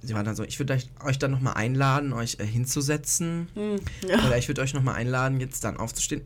[0.02, 3.48] sie war dann so, ich würde euch, euch dann nochmal einladen, euch äh, hinzusetzen.
[3.54, 3.76] Hm,
[4.08, 4.26] ja.
[4.26, 6.22] Oder ich würde euch nochmal einladen, jetzt dann aufzustehen.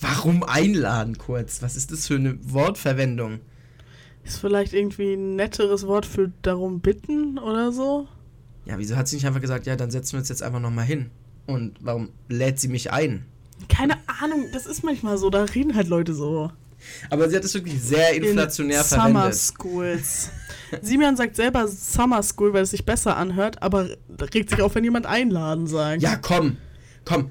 [0.00, 1.62] Warum einladen kurz?
[1.62, 3.40] Was ist das für eine Wortverwendung?
[4.24, 8.08] Ist vielleicht irgendwie ein netteres Wort für darum bitten oder so?
[8.66, 10.84] Ja, wieso hat sie nicht einfach gesagt, ja, dann setzen wir uns jetzt einfach nochmal
[10.84, 11.10] hin?
[11.46, 13.24] Und warum lädt sie mich ein?
[13.68, 16.50] Keine Ahnung, das ist manchmal so, da reden halt Leute so.
[17.10, 19.34] Aber sie hat es wirklich sehr inflationär In Summer verwendet.
[19.34, 20.30] Schools.
[20.82, 23.88] Simeon sagt selber Summer School, weil es sich besser anhört, aber
[24.34, 26.02] regt sich auf, wenn jemand einladen sagt.
[26.02, 26.56] Ja, komm,
[27.04, 27.30] komm.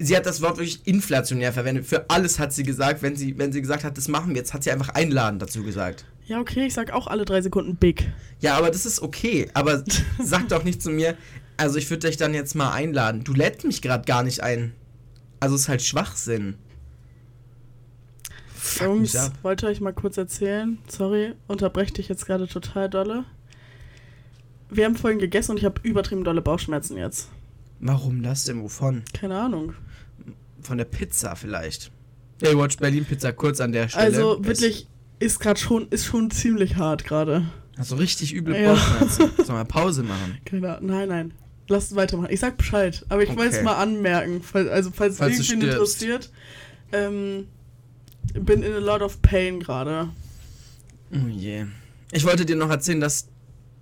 [0.00, 1.84] Sie hat das Wort wirklich inflationär verwendet.
[1.84, 4.54] Für alles hat sie gesagt, wenn sie, wenn sie gesagt hat, das machen wir jetzt,
[4.54, 6.04] hat sie einfach einladen dazu gesagt.
[6.26, 8.12] Ja, okay, ich sag auch alle drei Sekunden big.
[8.40, 9.48] Ja, aber das ist okay.
[9.54, 9.82] Aber
[10.22, 11.16] sag doch nicht zu mir,
[11.56, 13.24] also ich würde dich dann jetzt mal einladen.
[13.24, 14.72] Du lädst mich gerade gar nicht ein.
[15.40, 16.56] Also ist halt Schwachsinn.
[18.68, 19.32] Fuck Jungs, mich ab.
[19.42, 20.78] wollte euch mal kurz erzählen.
[20.88, 23.24] Sorry, unterbreche dich jetzt gerade total dolle.
[24.70, 27.28] Wir haben vorhin gegessen und ich habe übertrieben dolle Bauchschmerzen jetzt.
[27.80, 28.62] Warum das denn?
[28.62, 29.02] Wovon?
[29.14, 29.74] Keine Ahnung.
[30.60, 31.90] Von der Pizza vielleicht.
[32.42, 34.04] Hey, Watch Berlin Pizza kurz an der Stelle.
[34.04, 34.86] Also wirklich,
[35.18, 37.46] ist gerade schon, ist schon ziemlich hart gerade.
[37.76, 38.72] Hast du richtig üble Ja.
[38.74, 39.30] Bauchschmerzen.
[39.44, 40.38] Sollen wir Pause machen?
[40.44, 40.90] Keine Ahnung.
[40.90, 41.32] Nein, nein.
[41.68, 42.30] Lass es weitermachen.
[42.32, 43.64] Ich sag Bescheid, aber ich wollte es Okay.
[43.64, 44.42] mal anmerken.
[44.42, 45.52] Falls, also, falls, Falls stirbst.
[45.52, 46.30] interessiert.
[46.92, 47.46] Ähm,
[48.34, 50.10] bin in a lot of pain gerade.
[51.12, 51.66] Oh je.
[52.12, 53.28] Ich wollte dir noch erzählen, dass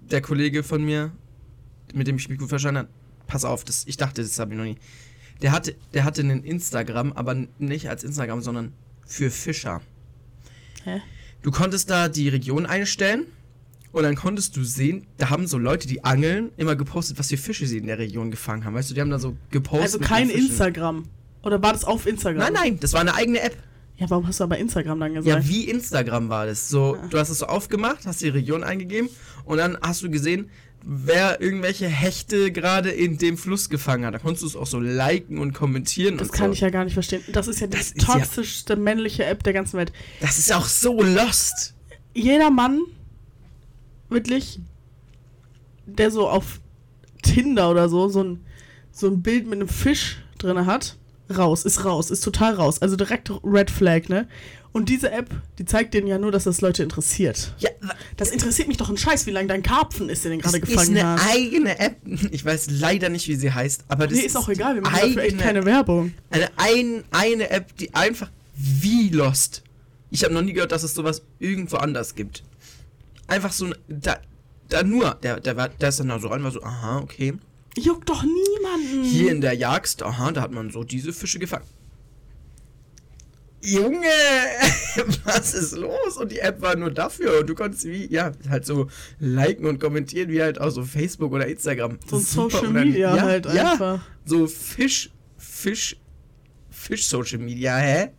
[0.00, 1.12] der Kollege von mir,
[1.94, 2.88] mit dem ich mich gut verstanden habe,
[3.26, 4.76] pass auf, das, ich dachte, das habe ich noch nie.
[5.42, 8.72] Der hatte, der hatte einen Instagram, aber nicht als Instagram, sondern
[9.06, 9.82] für Fischer.
[10.84, 11.02] Hä?
[11.42, 13.26] Du konntest da die Region einstellen
[13.92, 17.36] und dann konntest du sehen, da haben so Leute, die angeln, immer gepostet, was für
[17.36, 18.74] Fische sie in der Region gefangen haben.
[18.74, 19.82] Weißt du, die haben da so gepostet.
[19.84, 20.30] Also kein.
[20.30, 21.04] Instagram.
[21.42, 22.38] Oder war das auf Instagram?
[22.38, 23.56] Nein, nein, das war eine eigene App.
[23.98, 25.44] Ja, warum hast du aber Instagram dann gesagt?
[25.44, 26.68] Ja, wie Instagram war das.
[26.68, 27.06] So, Ah.
[27.08, 29.08] du hast es so aufgemacht, hast die Region eingegeben
[29.44, 30.50] und dann hast du gesehen,
[30.84, 34.14] wer irgendwelche Hechte gerade in dem Fluss gefangen hat.
[34.14, 36.52] Da konntest du es auch so liken und kommentieren das und kann so.
[36.52, 37.22] ich ja gar nicht verstehen.
[37.32, 39.92] Das ist ja die Das ist ja- toxischste männliche App der ganzen Welt.
[40.20, 41.74] Das ist auch so lost.
[42.14, 42.80] Jeder Mann,
[44.08, 44.60] wirklich,
[45.86, 46.60] der so auf
[47.22, 48.44] Tinder oder so, so ein,
[48.92, 50.96] so ein Bild mit einem Fisch drin hat,
[51.34, 52.80] raus, ist raus, ist total raus.
[52.82, 54.28] Also direkt Red Flag, ne?
[54.72, 57.54] Und diese App, die zeigt denen ja nur, dass das Leute interessiert.
[57.58, 57.70] Ja,
[58.18, 60.70] Das interessiert mich doch ein Scheiß, wie lange dein Karpfen ist, den das gerade ist
[60.70, 61.30] gefangen eine hast.
[61.30, 61.96] eigene App.
[62.30, 64.94] Ich weiß leider nicht, wie sie heißt, aber das Nee, ist auch egal, wir machen
[64.94, 66.12] dafür echt eigene- keine Werbung.
[66.30, 69.62] Eine, ein, eine App, die einfach wie Lost.
[70.10, 72.42] Ich habe noch nie gehört, dass es sowas irgendwo anders gibt.
[73.28, 74.18] Einfach so, ein- da,
[74.68, 77.32] da nur, der, der, war, der ist dann da so rein, war so, aha, okay.
[77.78, 79.04] Juckt doch niemanden.
[79.04, 81.66] Hier in der Jagd, aha, da hat man so diese Fische gefangen.
[83.62, 84.06] Junge,
[85.24, 86.16] was ist los?
[86.18, 87.40] Und die App war nur dafür.
[87.40, 91.32] Und du konntest wie, ja, halt so liken und kommentieren, wie halt auch so Facebook
[91.32, 91.98] oder Instagram.
[92.06, 92.68] so Social.
[92.68, 94.00] Media ja, halt ja, einfach.
[94.24, 95.96] So Fisch, Fisch,
[96.70, 98.10] Fisch-Social Media, hä?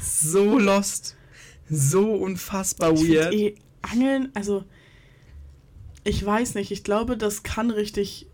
[0.00, 1.16] So lost.
[1.68, 3.34] So unfassbar Ich weird.
[3.34, 4.64] eh, Angeln, also
[6.04, 8.26] ich weiß nicht, ich glaube, das kann richtig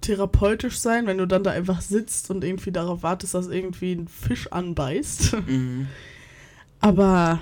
[0.00, 4.08] therapeutisch sein, wenn du dann da einfach sitzt und irgendwie darauf wartest, dass irgendwie ein
[4.08, 5.34] Fisch anbeißt.
[5.46, 5.88] Mhm.
[6.80, 7.40] Aber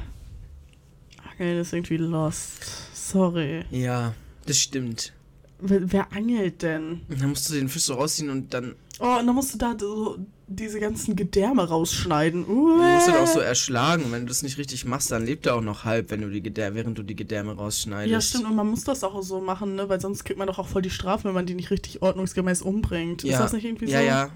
[1.31, 2.65] Angeln ist irgendwie lost.
[2.95, 3.65] Sorry.
[3.71, 4.15] Ja,
[4.47, 5.13] das stimmt.
[5.61, 7.03] Wer, wer angelt denn?
[7.09, 9.59] Und dann musst du den Fisch so rausziehen und dann Oh, und dann musst du
[9.59, 10.17] da so
[10.49, 12.47] diese ganzen Gedärme rausschneiden.
[12.47, 13.45] Du musst ihn auch so Uäh.
[13.47, 16.23] erschlagen und wenn du das nicht richtig machst, dann lebt er auch noch halb, wenn
[16.23, 18.11] du die Gedär während du die Gedärme rausschneidest.
[18.13, 19.89] Ja, stimmt, und man muss das auch so machen, ne?
[19.89, 22.63] Weil sonst kriegt man doch auch voll die Strafe, wenn man die nicht richtig ordnungsgemäß
[22.63, 23.23] umbringt.
[23.23, 23.33] Ja.
[23.35, 24.07] Ist das nicht irgendwie Ja, so?
[24.07, 24.31] ja.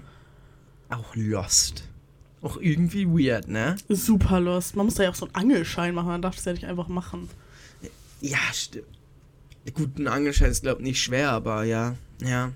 [0.89, 1.85] Auch lost.
[2.41, 3.77] Auch irgendwie weird, ne?
[3.87, 4.75] Super lost.
[4.75, 6.87] Man muss da ja auch so einen Angelschein machen, man darf das ja nicht einfach
[6.87, 7.29] machen.
[8.19, 8.85] Ja, stimmt.
[9.73, 11.95] Gut, ein Angelschein ist, glaube ich, nicht schwer, aber ja.
[12.21, 12.51] Ja.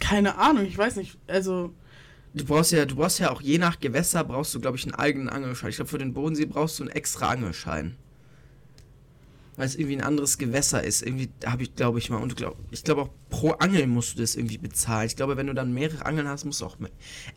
[0.00, 1.16] Keine Ahnung, ich weiß nicht.
[1.26, 1.72] Also,
[2.32, 4.94] Du brauchst ja, du brauchst ja auch je nach Gewässer brauchst du, glaube ich, einen
[4.94, 5.70] eigenen Angelschein.
[5.70, 7.96] Ich glaube, für den Bodensee brauchst du einen extra Angelschein.
[9.56, 11.02] Weil es irgendwie ein anderes Gewässer ist.
[11.02, 12.18] Irgendwie habe ich, glaube ich, mal.
[12.18, 15.06] Und glaub, ich glaube auch pro Angel musst du das irgendwie bezahlen.
[15.08, 16.90] Ich glaube, wenn du dann mehrere Angeln hast, musst du auch mehr.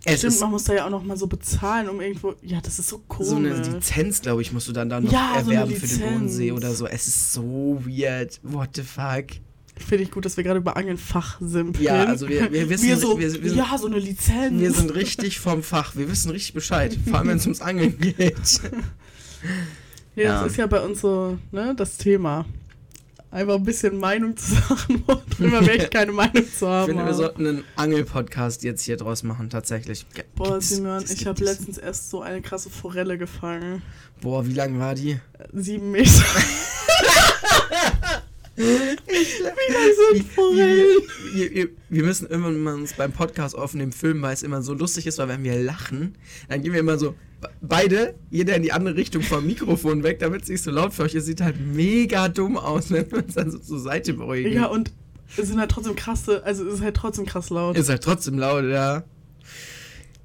[0.05, 2.35] Es stimmt, ist man muss da ja auch noch mal so bezahlen, um irgendwo.
[2.43, 3.29] Ja, das ist so komisch.
[3.29, 5.99] so eine Lizenz, glaube ich, musst du dann, dann noch Ja, so erwerben für den.
[5.99, 6.85] Bodensee oder so.
[6.85, 8.39] Es ist so weird.
[8.43, 9.25] What the fuck?
[9.75, 11.83] Finde ich gut, dass wir gerade über Angeln fachsimpeln.
[11.83, 14.59] Ja, also wir- wir wissen- wir so, wir- wir sind- ja, so eine Lizenz.
[14.59, 15.95] Wir sind richtig vom Fach.
[15.95, 16.95] Wir wissen richtig Bescheid.
[17.09, 18.61] Vor allem, wenn es ums Angeln geht.
[20.15, 20.43] ja, ja.
[20.43, 22.45] das ist ja bei uns so, ne, das Thema.
[23.31, 26.85] Einfach ein bisschen Meinung zu sagen, worüber wir echt keine Meinung zu Ich haben.
[26.89, 30.05] finde, wir sollten einen Angel-Podcast jetzt hier draus machen, tatsächlich.
[30.35, 33.81] Boah, Simon, ich habe letztens erst so eine krasse Forelle gefangen.
[34.21, 35.19] Boah, wie lang war die?
[35.51, 36.11] Sieben Meter.
[38.55, 38.65] Das
[40.13, 41.01] sind Forellen.
[41.33, 44.73] Wir, wir, wir müssen irgendwann mal uns beim Podcast aufnehmen, filmen, weil es immer so
[44.73, 46.15] lustig ist, weil wenn wir lachen,
[46.49, 50.19] dann gehen wir immer so be- beide, jeder in die andere Richtung vom Mikrofon weg,
[50.19, 51.25] damit es nicht so laut für euch ist.
[51.25, 54.53] Sieht halt mega dumm aus, wenn wir uns dann so zur Seite beruhigen.
[54.53, 54.91] Ja, und
[55.35, 57.75] es sind halt trotzdem krasse, also es ist halt trotzdem krass laut.
[57.77, 59.03] Ist halt trotzdem laut, ja.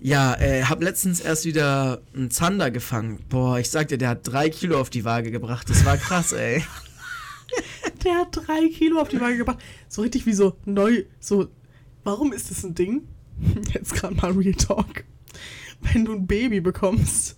[0.01, 3.19] Ja, äh, hab letztens erst wieder einen Zander gefangen.
[3.31, 5.69] Boah, ich sag dir, der hat drei Kilo auf die Waage gebracht.
[5.71, 6.63] Das war krass, ey.
[8.05, 9.59] Der hat drei Kilo auf die Waage gebracht.
[9.89, 11.49] So richtig wie so neu, so,
[12.05, 13.03] warum ist das ein Ding?
[13.73, 15.05] Jetzt gerade mal Real Talk.
[15.81, 17.37] Wenn du ein Baby bekommst,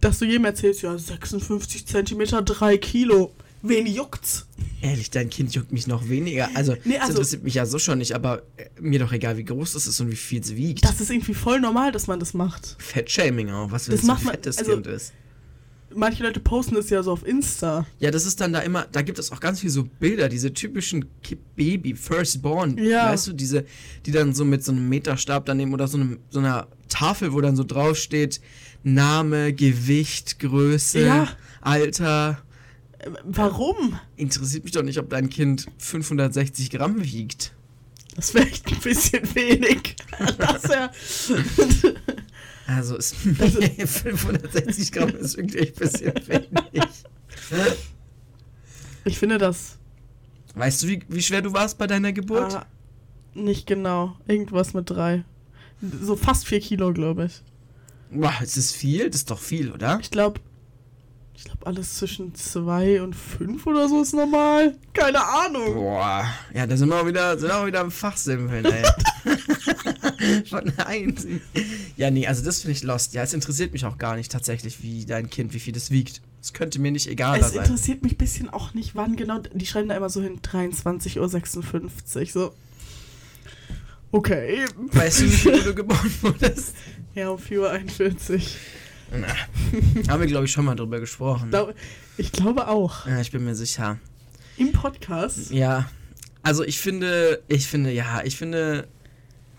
[0.00, 3.32] dass du jedem erzählst, ja, 56 Zentimeter, drei Kilo.
[3.62, 4.46] Wen juckt's?
[4.82, 6.50] Ehrlich, dein Kind juckt mich noch weniger.
[6.54, 9.38] Also, Nee, das also- interessiert mich ja so schon nicht, aber äh, mir doch egal,
[9.38, 10.84] wie groß das ist und wie viel es wiegt.
[10.84, 12.76] Das ist irgendwie voll normal, dass man das macht.
[12.78, 15.14] Fettshaming auch, was Das für ein fettes also- Kind ist.
[15.96, 17.86] Manche Leute posten es ja so auf Insta.
[17.98, 20.52] Ja, das ist dann da immer, da gibt es auch ganz viele so Bilder, diese
[20.52, 21.06] typischen
[21.56, 23.10] Baby, Firstborn, Ja.
[23.10, 23.64] weißt du, diese,
[24.06, 27.40] die dann so mit so einem Meterstab daneben oder so, einem, so einer Tafel, wo
[27.40, 28.40] dann so drauf steht,
[28.82, 31.28] Name, Gewicht, Größe, Ja.
[31.60, 32.42] Alter.
[32.98, 33.98] Äh, Warum?
[34.16, 37.52] Interessiert mich doch nicht, ob dein Kind 560 Gramm wiegt.
[38.16, 39.96] Das wäre echt ein bisschen wenig.
[40.38, 40.92] Das wär,
[42.66, 46.88] Also ist Das 560 Gramm ist wirklich ein bisschen wenig.
[49.04, 49.78] ich finde das
[50.54, 52.54] Weißt du, wie, wie schwer du warst bei deiner Geburt?
[52.54, 52.66] ah,
[53.34, 54.16] nicht genau.
[54.28, 55.24] Irgendwas mit drei.
[56.00, 57.42] So fast vier Kilo, glaube ich.
[58.10, 59.10] Boah, ist das viel?
[59.10, 59.98] Das ist doch viel, oder?
[60.00, 60.40] Ich glaube,
[61.34, 64.76] ich glaube, alles zwischen zwei und fünf oder so ist normal.
[64.92, 65.74] Keine Ahnung.
[65.74, 66.24] Boah,
[66.54, 68.84] ja, da sind wir auch wieder, sind wir auch wieder am Fachsimpeln, ey.
[70.48, 71.26] Von eins.
[71.96, 73.14] Ja, nee, also das finde ich lost.
[73.14, 76.20] Ja, es interessiert mich auch gar nicht tatsächlich, wie dein Kind, wie viel das wiegt.
[76.42, 77.64] Es könnte mir nicht egaler Es sein.
[77.64, 79.38] interessiert mich ein bisschen auch nicht, wann genau.
[79.52, 82.26] Die schreiben da immer so hin 23.56 Uhr.
[82.32, 82.54] So.
[84.12, 84.64] Okay.
[84.92, 86.74] Weißt du, wie viel du geboren wurdest?
[87.14, 88.40] Ja, um 4.41 Uhr.
[89.20, 89.28] Na,
[90.08, 91.50] haben wir, glaube ich, schon mal drüber gesprochen.
[91.50, 91.72] Glau-
[92.16, 93.06] Ich glaube auch.
[93.06, 93.98] Ja, ich bin mir sicher.
[94.56, 95.50] Im Podcast.
[95.50, 95.88] Ja,
[96.42, 98.86] also ich finde, ich finde, ja, ich finde,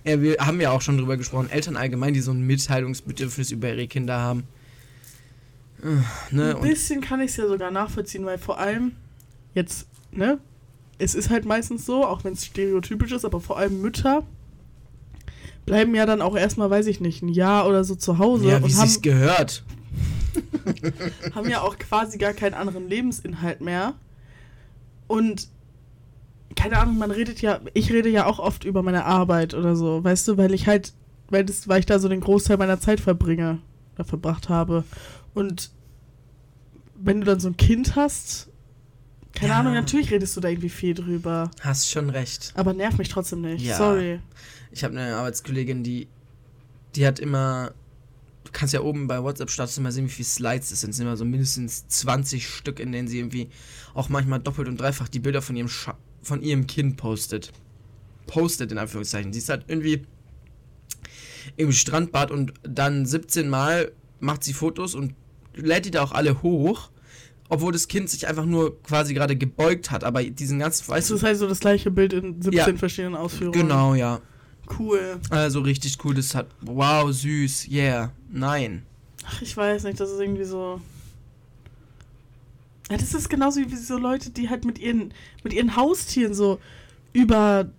[0.06, 3.70] ja, wir haben ja auch schon drüber gesprochen, Eltern allgemein, die so ein Mitteilungsbedürfnis über
[3.70, 4.44] ihre Kinder haben.
[5.84, 6.56] Äh, Ne?
[6.56, 8.94] Ein bisschen kann ich es ja sogar nachvollziehen, weil vor allem
[9.54, 10.40] jetzt, ne?
[10.98, 14.24] Es ist halt meistens so, auch wenn es stereotypisch ist, aber vor allem Mütter
[15.66, 18.64] bleiben ja dann auch erstmal, weiß ich nicht, ein Jahr oder so zu Hause ja,
[18.64, 19.64] wie sich's haben, gehört.
[21.36, 23.96] haben ja auch quasi gar keinen anderen Lebensinhalt mehr.
[25.08, 25.50] Und
[26.56, 30.04] keine Ahnung, man redet ja, ich rede ja auch oft über meine Arbeit oder so,
[30.04, 30.94] weißt du, weil ich halt,
[31.30, 33.60] weil das, weil ich da so den Großteil meiner Zeit verbringe
[33.96, 34.84] oder verbracht habe.
[35.34, 35.72] Und
[36.98, 38.50] wenn du dann so ein Kind hast,
[39.34, 39.60] keine Ja.
[39.60, 41.52] Ahnung, natürlich redest du da irgendwie viel drüber.
[41.60, 42.54] Hast schon recht.
[42.56, 43.66] Aber nerv mich trotzdem nicht.
[43.66, 43.78] Ja.
[43.78, 44.22] Sorry.
[44.72, 46.08] Ich habe eine Arbeitskollegin, die,
[46.96, 47.74] die hat immer,
[48.46, 50.92] du kannst ja oben bei WhatsApp-Status immer sehen, wie viele Slides es sind.
[50.92, 53.50] Es sind immer so mindestens 20 Stück, in denen sie irgendwie
[53.94, 57.52] auch manchmal doppelt und dreifach die Bilder von ihrem, Scha von ihrem Kind postet.
[58.28, 59.32] Postet in Anführungszeichen.
[59.32, 60.02] Sie ist halt irgendwie
[61.58, 65.14] im Strandbad und dann 17 Mal macht sie Fotos und
[65.54, 66.90] lädt die da auch alle hoch,
[67.50, 70.04] obwohl das Kind sich einfach nur quasi gerade gebeugt hat.
[70.04, 72.76] Aber diesen ganzen, weißt Das ist halt so das gleiche Bild in 17 Ja.
[72.76, 73.62] verschiedenen Ausführungen.
[73.62, 74.20] genau, ja.
[74.80, 75.20] Cool.
[75.30, 76.48] Also richtig cool, das hat.
[76.62, 78.12] Wow, süß, yeah.
[78.32, 78.84] Nein.
[79.24, 80.82] Ach, ich weiß nicht, das ist irgendwie so.
[82.90, 86.60] Ja, das ist genauso wie so Leute, die halt mit ihren, mit ihren Haustieren so
[87.14, 87.70] über.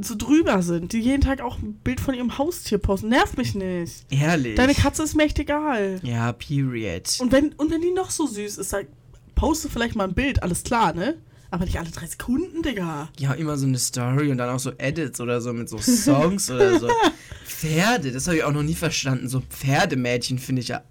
[0.00, 3.08] so drüber sind, die jeden Tag auch ein Bild von ihrem Haustier posten.
[3.08, 4.06] Nervt mich nicht.
[4.10, 4.54] Ehrlich.
[4.54, 6.00] Deine Katze ist mir echt egal.
[6.02, 7.18] Ja, period.
[7.18, 8.86] Und wenn, und wenn die noch so süß ist, dann
[9.34, 11.16] poste vielleicht mal ein Bild, alles klar, ne?
[11.50, 13.08] Aber nicht alle drei Sekunden, Digga.
[13.18, 16.48] Ja, immer so eine Story und dann auch so Edits oder so mit so Songs
[16.50, 16.88] oder so.
[17.44, 19.28] Pferde, das habe ich auch noch nie verstanden.
[19.28, 20.82] So Pferdemädchen finde ich ja.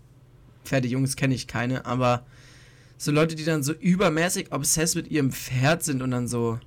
[0.66, 2.26] Pferdejungs kenne ich keine, aber
[3.02, 6.60] so Leute, die dann so übermäßig obsessed mit ihrem Pferd sind und dann so.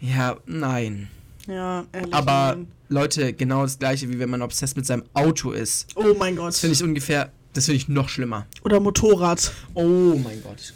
[0.00, 1.08] Ja, nein.
[1.46, 2.12] Ja, ehrlich.
[2.12, 2.66] Aber nein.
[2.88, 5.86] Leute, genau das gleiche, wie wenn man obsessed mit seinem Auto ist.
[5.94, 6.48] Oh mein Gott.
[6.48, 7.30] Das finde ich ungefähr.
[7.52, 8.46] Das finde ich noch schlimmer.
[8.64, 9.52] Oder Motorrad.
[9.74, 10.74] Oh mein Gott.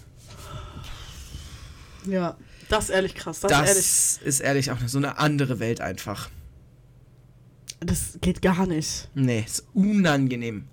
[2.07, 2.37] Ja.
[2.69, 3.41] Das ist ehrlich krass.
[3.41, 4.29] Das, Das, ist ehrlich.
[4.29, 6.31] ist ehrlich auch so eine andere Welt einfach.
[7.81, 9.09] Das geht gar nicht.
[9.15, 10.69] Nee, ist unangenehm.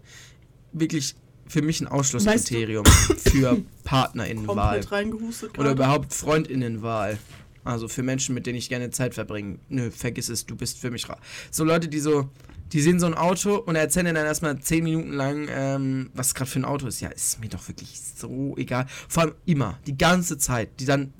[0.74, 1.16] Wirklich
[1.54, 2.86] für mich ein Ausschlusskriterium
[3.18, 4.82] für PartnerInnenwahl.
[4.82, 7.20] Komplett reingehustet Oder überhaupt Freundinnenwahl.
[7.64, 9.60] Also für Menschen, mit denen ich gerne Zeit verbringe.
[9.70, 11.18] Nö, vergiss es, du bist für mich ra.
[11.52, 12.30] So Leute, die so,
[12.74, 16.50] die sehen so ein Auto und erzählen dann erstmal 10 Minuten lang, ähm, was gerade
[16.50, 17.00] für ein Auto ist.
[17.00, 18.88] Ja, ist mir doch wirklich so egal.
[19.08, 20.80] Vor allem immer, die ganze Zeit.
[20.80, 21.14] Die dann,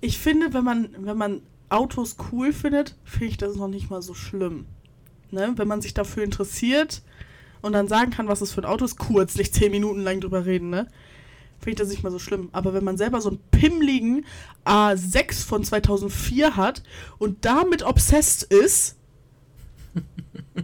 [0.00, 4.02] Ich finde, wenn man, wenn man Autos cool findet, finde ich das noch nicht mal
[4.02, 4.66] so schlimm.
[5.30, 5.52] Ne?
[5.56, 7.02] Wenn man sich dafür interessiert
[7.66, 10.20] und dann sagen kann, was es für ein Auto ist, kurz, nicht zehn Minuten lang
[10.20, 10.86] drüber reden, ne?
[11.58, 12.48] Finde ich das nicht mal so schlimm.
[12.52, 14.24] Aber wenn man selber so einen pimmligen
[14.64, 16.82] A6 von 2004 hat
[17.18, 18.96] und damit obsessed ist,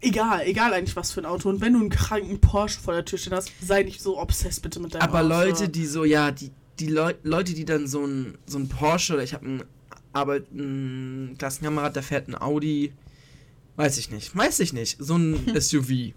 [0.00, 1.48] egal, egal eigentlich was für ein Auto.
[1.48, 4.62] Und wenn du einen kranken Porsche vor der Tür stehen hast, sei nicht so obsessed
[4.62, 5.28] bitte mit deinem Aber Auto.
[5.28, 9.14] Leute, die so, ja, die, die Leu Leute, die dann so ein, so ein Porsche
[9.14, 9.62] oder ich habe einen
[10.12, 12.92] Arbeit, einen Klassenkamerad, der fährt ein Audi,
[13.80, 16.12] weiß ich nicht, weiß ich nicht, so ein SUV.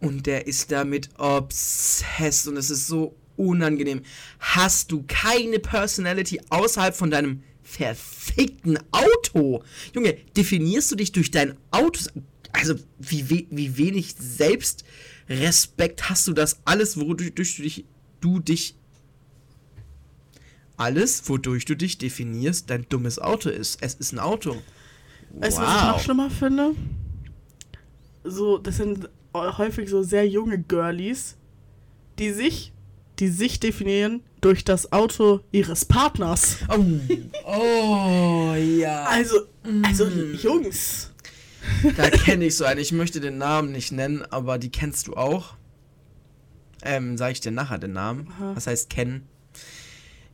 [0.00, 4.02] Und der ist damit obsessed und es ist so unangenehm.
[4.40, 9.64] Hast du keine Personality außerhalb von deinem verfickten Auto?
[9.94, 12.00] Junge, definierst du dich durch dein Auto?
[12.52, 17.86] Also, wie, we wie wenig Selbstrespekt hast du das alles, wodurch du dich,
[18.20, 18.74] du dich
[20.76, 23.78] alles, wodurch du dich definierst, dein dummes Auto ist.
[23.80, 24.62] Es ist ein Auto.
[25.36, 26.74] Weißt du, was ich noch schlimmer finde?
[28.24, 31.36] So, das sind häufig so sehr junge Girlies,
[32.18, 32.72] die sich,
[33.18, 36.58] die sich definieren durch das Auto ihres Partners.
[36.68, 36.84] Oh,
[37.46, 39.04] oh ja.
[39.04, 39.36] Also,
[39.82, 40.34] also Mm.
[40.34, 41.10] Jungs.
[41.96, 42.80] Da kenne ich so eine.
[42.80, 45.54] Ich möchte den Namen nicht nennen, aber die kennst du auch.
[46.82, 48.28] Ähm, sag ich dir nachher den Namen.
[48.36, 48.52] Aha.
[48.54, 49.26] Was heißt kennen?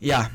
[0.00, 0.28] Ja.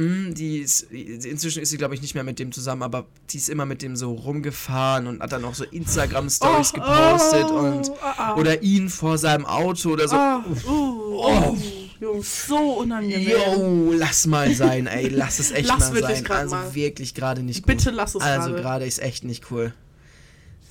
[0.00, 3.36] Mm, Die ist, inzwischen ist sie, glaube ich, nicht mehr mit dem zusammen, aber die
[3.38, 7.58] ist immer mit dem so rumgefahren und hat dann auch so Instagram-Stories Oh, gepostet oh,
[7.58, 8.36] und ah, ah.
[8.36, 10.16] oder ihn vor seinem Auto oder so.
[10.16, 11.22] Uh, Oh.
[11.52, 11.56] oh.
[12.00, 13.28] Jungs, so unangenehm.
[13.28, 16.26] Yo, lass mal sein, ey, lass es echt Lass mal sein.
[16.30, 16.74] Also mal.
[16.74, 17.66] wirklich gerade nicht gut.
[17.66, 18.86] Bitte lass es Also gerade.
[18.86, 19.74] ist echt nicht cool.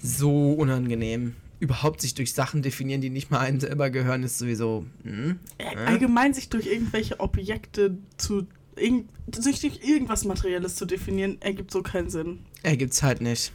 [0.02, 1.36] So unangenehm.
[1.60, 4.86] Überhaupt sich durch Sachen definieren, die nicht mal einem selber gehören, ist sowieso.
[5.04, 5.38] Hm?
[5.60, 5.78] Äh, Äh?
[5.86, 8.48] Allgemein sich durch irgendwelche Objekte zu.
[9.36, 12.46] Sich durch irgendwas Materielles zu definieren, ergibt so keinen Sinn.
[12.64, 13.52] Ergibt's halt nicht.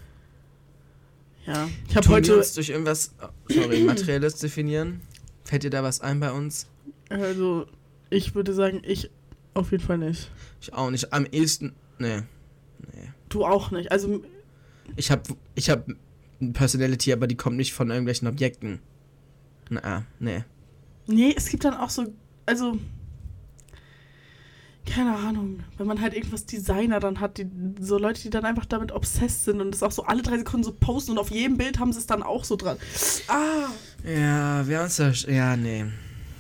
[1.47, 1.69] Ja.
[1.89, 2.37] Ich habe Tun wir heute.
[2.39, 5.01] uns durch irgendwas, oh, sorry, Materielles definieren?
[5.45, 6.67] Fällt dir da was ein bei uns?
[7.11, 7.67] Also,
[8.11, 9.11] ich würde sagen, ich
[9.53, 10.31] auf jeden Fall nicht.
[10.61, 11.13] Ich auch nicht.
[11.13, 11.75] Am ehesten.
[11.99, 12.23] Nee.
[12.93, 13.09] Nee.
[13.29, 13.93] Du auch nicht.
[13.93, 14.23] Also,
[14.97, 15.27] Ich hab.
[15.55, 15.87] Ich hab
[16.41, 18.81] eine Personality, aber die kommt nicht von irgendwelchen Objekten.
[19.71, 20.45] Na, nee.
[21.07, 22.13] nee, es gibt dann auch so.
[22.47, 22.79] Also.
[24.87, 25.61] Keine Ahnung.
[25.79, 27.47] Wenn man halt irgendwas Designer dann hat, die,
[27.81, 30.65] so Leute, die dann einfach damit obsessed sind und das auch so alle drei Sekunden
[30.65, 32.77] so posten und auf jedem Bild haben sie es dann auch so dran.
[33.29, 33.69] Ah!
[34.05, 35.11] Ja, wir haben uns da.
[35.11, 35.87] Ja, nee.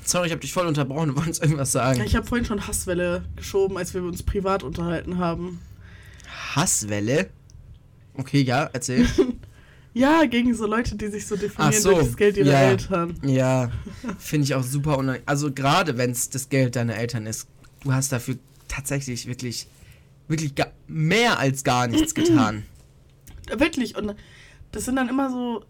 [0.04, 1.10] Sorry, ich hab dich voll unterbrochen.
[1.10, 2.02] Du wolltest irgendwas sagen.
[2.04, 5.60] Ich habe vorhin schon Hasswelle geschoben, als wir uns privat unterhalten haben.
[6.54, 7.30] Hasswelle?
[8.14, 9.06] Okay, ja, erzähl.
[9.96, 12.60] Ja, gegen so Leute, die sich so definieren so, durch das Geld ihrer ja.
[12.70, 13.14] Eltern.
[13.22, 13.70] ja,
[14.18, 15.22] finde ich auch super unangenehm.
[15.24, 17.46] Also gerade wenn es das Geld deiner Eltern ist,
[17.84, 18.36] du hast dafür
[18.68, 19.68] tatsächlich wirklich,
[20.28, 22.64] wirklich ga mehr als gar nichts getan.
[23.48, 23.96] Wirklich.
[23.96, 24.14] Und
[24.72, 25.64] das sind dann immer so.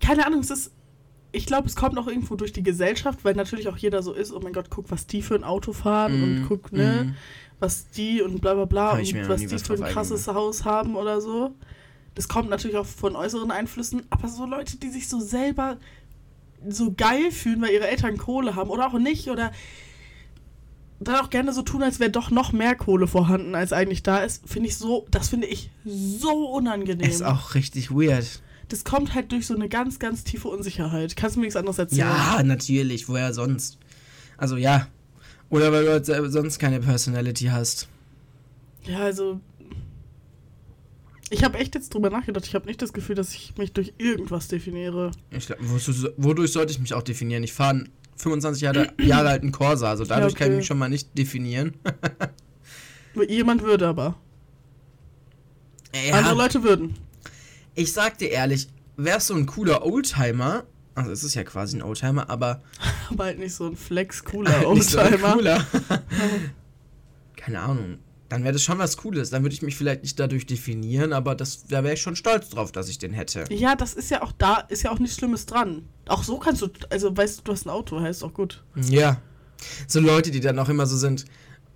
[0.00, 0.72] Keine Ahnung, es ist.
[1.30, 4.32] Ich glaube, es kommt auch irgendwo durch die Gesellschaft, weil natürlich auch jeder so ist,
[4.32, 7.16] oh mein Gott, guck, was die für ein Auto fahren Mm, und guck, ne, mm.
[7.60, 10.64] was die und bla bla bla Hab und was die was für ein krasses Haus
[10.64, 11.54] haben oder so.
[12.14, 15.76] Das kommt natürlich auch von äußeren Einflüssen, aber so Leute, die sich so selber
[16.66, 19.52] so geil fühlen, weil ihre Eltern Kohle haben oder auch nicht oder
[21.00, 24.18] dann auch gerne so tun, als wäre doch noch mehr Kohle vorhanden, als eigentlich da
[24.18, 27.08] ist, finde ich so, das finde ich so unangenehm.
[27.08, 28.42] Ist auch richtig weird.
[28.68, 31.16] Das kommt halt durch so eine ganz, ganz tiefe Unsicherheit.
[31.16, 32.00] Kannst du mir nichts anderes erzählen?
[32.00, 33.78] Ja, natürlich, woher sonst?
[34.36, 34.88] Also ja.
[35.50, 37.88] Oder weil du halt sonst keine Personality hast.
[38.84, 39.40] Ja, also.
[41.30, 42.46] Ich habe echt jetzt drüber nachgedacht.
[42.46, 45.12] Ich habe nicht das Gefühl, dass ich mich durch irgendwas definiere.
[45.30, 45.58] Ich glaub,
[46.16, 47.42] wodurch, sollte ich mich auch definieren?
[47.44, 50.56] Ich fahre einen 25 Jahre, Jahre alten Corsa, also dadurch kann ich okay.
[50.58, 51.74] mich schon mal nicht definieren.
[53.28, 54.16] Jemand würde aber.
[55.94, 56.16] Ja.
[56.16, 56.94] Andere Leute würden.
[57.74, 60.64] Ich sag dir ehrlich, wärst du ein cooler Oldtimer,
[60.94, 62.62] also es ist ja quasi ein Oldtimer, aber
[63.10, 63.76] Aber halt nicht so ein
[64.82, 65.32] so ein Oldtimer.
[65.32, 65.66] cooler.
[67.36, 67.98] Keine Ahnung.
[68.28, 69.30] Dann wäre das schon was Cooles.
[69.30, 72.50] Dann würde ich mich vielleicht nicht dadurch definieren, aber das, da wäre ich schon stolz
[72.50, 73.44] drauf, dass ich den hätte.
[73.50, 75.88] Ja, das ist ja auch da, ist ja auch nichts Schlimmes dran.
[76.06, 78.62] Auch so kannst du, also weißt du, du hast ein Auto, heißt auch gut.
[78.76, 79.20] Ja.
[79.86, 81.24] So Leute, die dann auch immer so sind,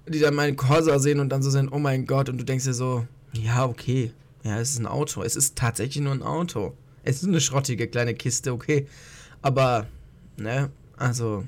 [0.07, 2.65] die dann meinen Corsa sehen und dann so sind, oh mein Gott, und du denkst
[2.65, 4.13] dir so, ja, okay.
[4.45, 5.23] Ja, es ist ein Auto.
[5.23, 6.77] Es ist tatsächlich nur ein Auto.
[7.03, 8.87] Es ist eine schrottige kleine Kiste, okay.
[9.41, 9.87] Aber,
[10.37, 11.45] ne, also.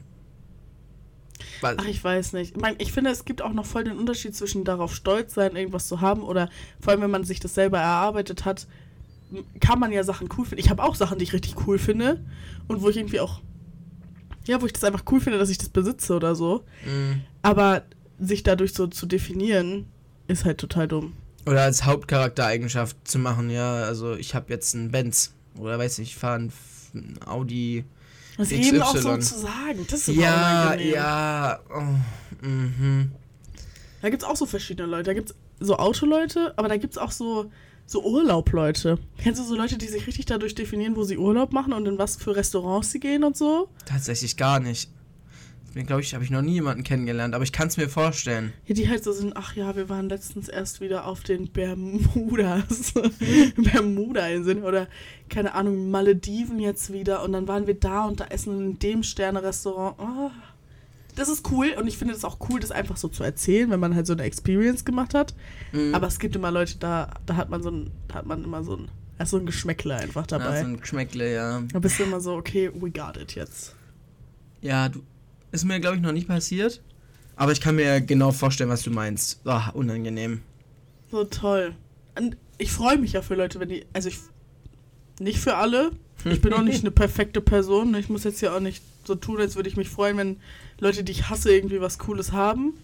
[1.61, 2.55] Was, Ach, ich weiß nicht.
[2.57, 5.57] Ich, mein, ich finde, es gibt auch noch voll den Unterschied zwischen darauf stolz sein,
[5.57, 6.49] irgendwas zu haben oder
[6.81, 8.67] vor allem, wenn man sich das selber erarbeitet hat,
[9.61, 10.61] kann man ja Sachen cool finden.
[10.61, 12.25] Ich habe auch Sachen, die ich richtig cool finde
[12.69, 13.41] und wo ich irgendwie auch,
[14.47, 16.65] ja, wo ich das einfach cool finde, dass ich das besitze oder so.
[16.85, 17.83] mh, Aber
[18.19, 19.87] sich dadurch so zu definieren,
[20.29, 21.15] ist halt total dumm.
[21.47, 25.35] Oder als Hauptcharaktereigenschaft zu machen, ja, also ich habe jetzt einen Benz.
[25.59, 26.53] Oder weiß nicht, ich fahre einen
[27.27, 27.85] Audi.
[28.37, 28.57] Das XY.
[28.69, 30.95] eben auch so zu sagen, das ist Ja, unangenehm.
[30.95, 31.61] ja.
[31.75, 33.13] Oh, mhm.
[34.03, 35.05] Da gibt's auch so verschiedene Leute.
[35.05, 37.51] Da gibt's so Autoleute, aber da gibt's auch so,
[37.87, 38.99] so Urlaubleute.
[39.19, 41.97] Kennst du so Leute, die sich richtig dadurch definieren, wo sie Urlaub machen und in
[41.99, 43.69] was für Restaurants sie gehen und so?
[43.87, 44.91] Tatsächlich gar nicht.
[45.75, 48.53] Deswegen glaube ich, habe ich noch nie jemanden kennengelernt, aber ich kann es mir vorstellen.
[48.65, 52.95] Ja, die halt so sind, ach ja, wir waren letztens erst wieder auf den Bermudas.
[53.57, 54.87] Bermuda-Inseln oder,
[55.29, 57.25] keine Ahnung, Malediven jetzt wieder.
[57.25, 59.99] Und dann waren wir da und da essen in dem Sterne-Restaurant.
[59.99, 60.31] Ah.
[61.17, 63.81] Das ist cool und ich finde es auch cool, das einfach so zu erzählen, wenn
[63.81, 65.35] man halt so eine Experience gemacht hat.
[65.73, 65.93] Mhm.
[65.93, 68.63] Aber es gibt immer Leute, da, da hat man so ein, da hat man immer
[68.63, 70.61] so ein, ist so ein Geschmäckle einfach Ja, dabei.
[70.61, 71.63] so ein Geschmäckle, ja.
[71.73, 73.75] da bist du immer so, okay, we got it jetzt.
[74.61, 75.03] Ja, du.
[75.55, 76.83] Ist mir, glaube ich, noch nicht passiert.
[77.37, 79.41] Aber ich kann mir genau vorstellen, was du meinst.
[79.45, 80.43] Ah, unangenehm.
[81.13, 81.77] So toll.
[82.19, 84.19] Und ich freue mich ja für Leute, wenn die, also ich,
[85.21, 85.93] nicht für alle.
[86.25, 87.95] Ich bin auch nicht eine perfekte Person.
[87.95, 90.37] Ich muss jetzt ja auch nicht so tun, als würde ich mich freuen, wenn
[90.81, 92.75] Leute, die ich hasse, irgendwie was Cooles haben.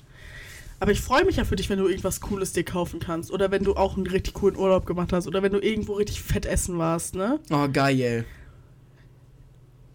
[0.78, 3.32] Aber ich freue mich ja für dich, wenn du irgendwas Cooles dir kaufen kannst.
[3.32, 5.26] Oder wenn du auch einen richtig coolen Urlaub gemacht hast.
[5.26, 7.40] Oder wenn du irgendwo richtig fett essen warst, ne?
[7.50, 8.26] Oh, geil.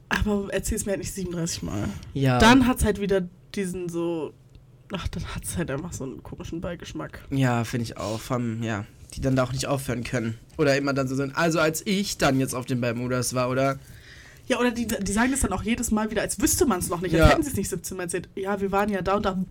[0.10, 1.90] Aber erzähl's mir halt nicht 37 Mal.
[2.14, 2.40] Ja.
[2.40, 4.34] Dann hat's halt wieder diesen so.
[4.94, 7.26] Ach, dann hat's halt einfach so einen komischen Beigeschmack.
[7.32, 8.20] Ja, finde ich auch.
[8.20, 10.38] Vom, ja, die dann da auch nicht aufhören können.
[10.58, 11.36] Oder immer dann so sind.
[11.36, 13.80] Also, als ich dann jetzt auf den Bermudas war, oder?
[14.48, 16.90] Ja, oder die, die sagen das dann auch jedes Mal wieder, als wüsste man es
[16.90, 17.14] noch nicht.
[17.14, 17.24] Ja.
[17.24, 18.30] Als hätten sie es nicht 17 Mal erzählt.
[18.36, 19.44] Ja, wir waren ja da und da.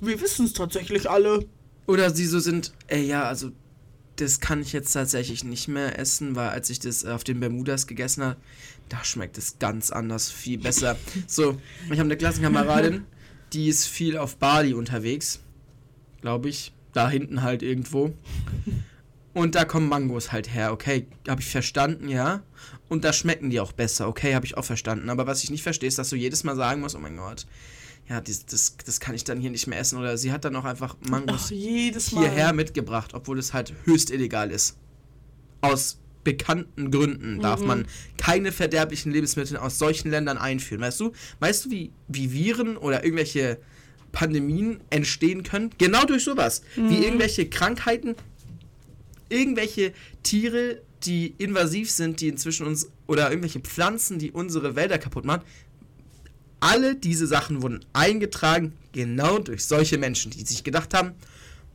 [0.00, 1.46] Wir wissen es tatsächlich alle.
[1.86, 3.50] Oder sie so sind, ey, ja, also,
[4.16, 7.86] das kann ich jetzt tatsächlich nicht mehr essen, weil als ich das auf den Bermudas
[7.86, 8.36] gegessen habe,
[8.88, 10.96] da schmeckt es ganz anders, viel besser.
[11.26, 13.04] so, ich habe eine Klassenkameradin,
[13.52, 15.40] die ist viel auf Bali unterwegs,
[16.20, 16.72] glaube ich.
[16.92, 18.12] Da hinten halt irgendwo.
[19.32, 22.42] Und da kommen Mangos halt her, okay, habe ich verstanden, ja.
[22.90, 25.08] Und da schmecken die auch besser, okay, habe ich auch verstanden.
[25.08, 27.46] Aber was ich nicht verstehe, ist, dass du jedes Mal sagen musst, oh mein Gott,
[28.08, 29.98] ja, das, das, das kann ich dann hier nicht mehr essen.
[29.98, 34.50] Oder sie hat dann auch einfach Mangos Ach, hierher mitgebracht, obwohl es halt höchst illegal
[34.50, 34.76] ist.
[35.60, 37.66] Aus bekannten Gründen darf Mhm.
[37.66, 37.86] man
[38.16, 40.80] keine verderblichen Lebensmittel aus solchen Ländern einführen.
[40.80, 41.12] Weißt du?
[41.40, 43.58] Weißt du, wie, wie Viren oder irgendwelche
[44.12, 45.70] Pandemien entstehen können?
[45.78, 46.62] Genau durch sowas.
[46.76, 48.14] Wie irgendwelche Krankheiten,
[49.28, 49.92] irgendwelche
[50.22, 55.42] Tiere, die invasiv sind, die inzwischen uns, oder irgendwelche Pflanzen, die unsere Wälder kaputt machen.
[56.62, 61.14] Alle diese Sachen wurden eingetragen, genau durch solche Menschen, die sich gedacht haben,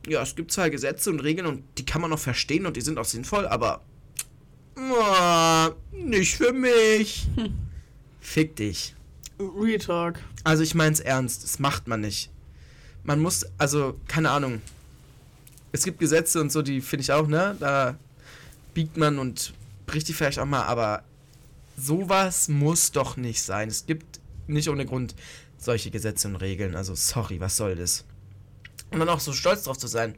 [0.06, 2.80] ja, es gibt zwar Gesetze und Regeln und die kann man noch verstehen und die
[2.80, 3.82] sind auch sinnvoll, aber
[4.78, 7.26] oh, nicht für mich.
[8.22, 8.94] Fick dich.
[9.38, 10.20] Real Talk.
[10.42, 12.30] Also ich mein's ernst, das macht man nicht.
[13.02, 14.62] Man muss, also, keine Ahnung.
[15.70, 17.58] Es gibt Gesetze und so, die finde ich auch, ne?
[17.60, 17.98] Da
[18.72, 19.52] biegt man und
[19.84, 21.04] bricht die vielleicht auch mal, aber
[21.76, 23.68] sowas muss doch nicht sein.
[23.68, 24.17] Es gibt
[24.48, 25.14] nicht ohne Grund
[25.56, 26.74] solche Gesetze und Regeln.
[26.74, 28.04] Also sorry, was soll das?
[28.90, 30.14] Und dann auch so stolz drauf zu sein.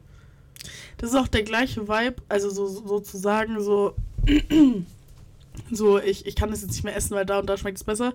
[0.97, 3.95] Das ist auch der gleiche Vibe, also so, sozusagen so,
[5.71, 7.83] so ich, ich kann das jetzt nicht mehr essen, weil da und da schmeckt es
[7.83, 8.13] besser.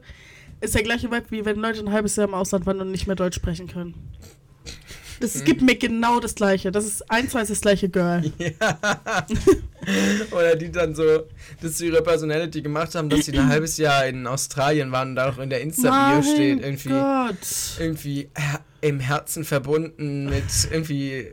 [0.61, 3.07] Ist der gleiche Vibe, wie wenn Leute ein halbes Jahr im Ausland waren und nicht
[3.07, 3.95] mehr Deutsch sprechen können.
[5.21, 5.45] Das Mhm.
[5.45, 6.71] gibt mir genau das gleiche.
[6.73, 8.31] Das ist eins zu eins das gleiche Girl.
[10.33, 11.25] Oder die dann so,
[11.61, 15.17] das zu ihrer Personality gemacht haben, dass sie ein halbes Jahr in Australien waren und
[15.17, 16.89] da auch in der Insta-Bio steht, irgendwie.
[16.89, 17.37] Gott.
[17.79, 18.29] irgendwie
[18.81, 21.33] im Herzen verbunden mit irgendwie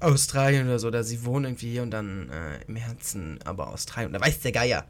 [0.00, 4.12] Australien oder so, oder sie wohnen irgendwie hier und dann äh, im Herzen aber Australien.
[4.12, 4.84] Da weiß der Geier.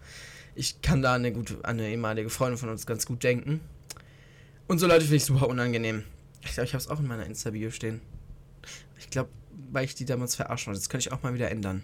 [0.54, 3.60] Ich kann da an eine, gute, eine ehemalige Freundin von uns ganz gut denken.
[4.66, 6.02] Und so Leute finde ich super unangenehm.
[6.44, 8.00] Ich glaube, ich habe es auch in meiner Insta-Bio stehen.
[8.98, 9.30] Ich glaube,
[9.70, 10.76] weil ich die damals verarscht habe.
[10.76, 11.82] Das könnte ich auch mal wieder ändern.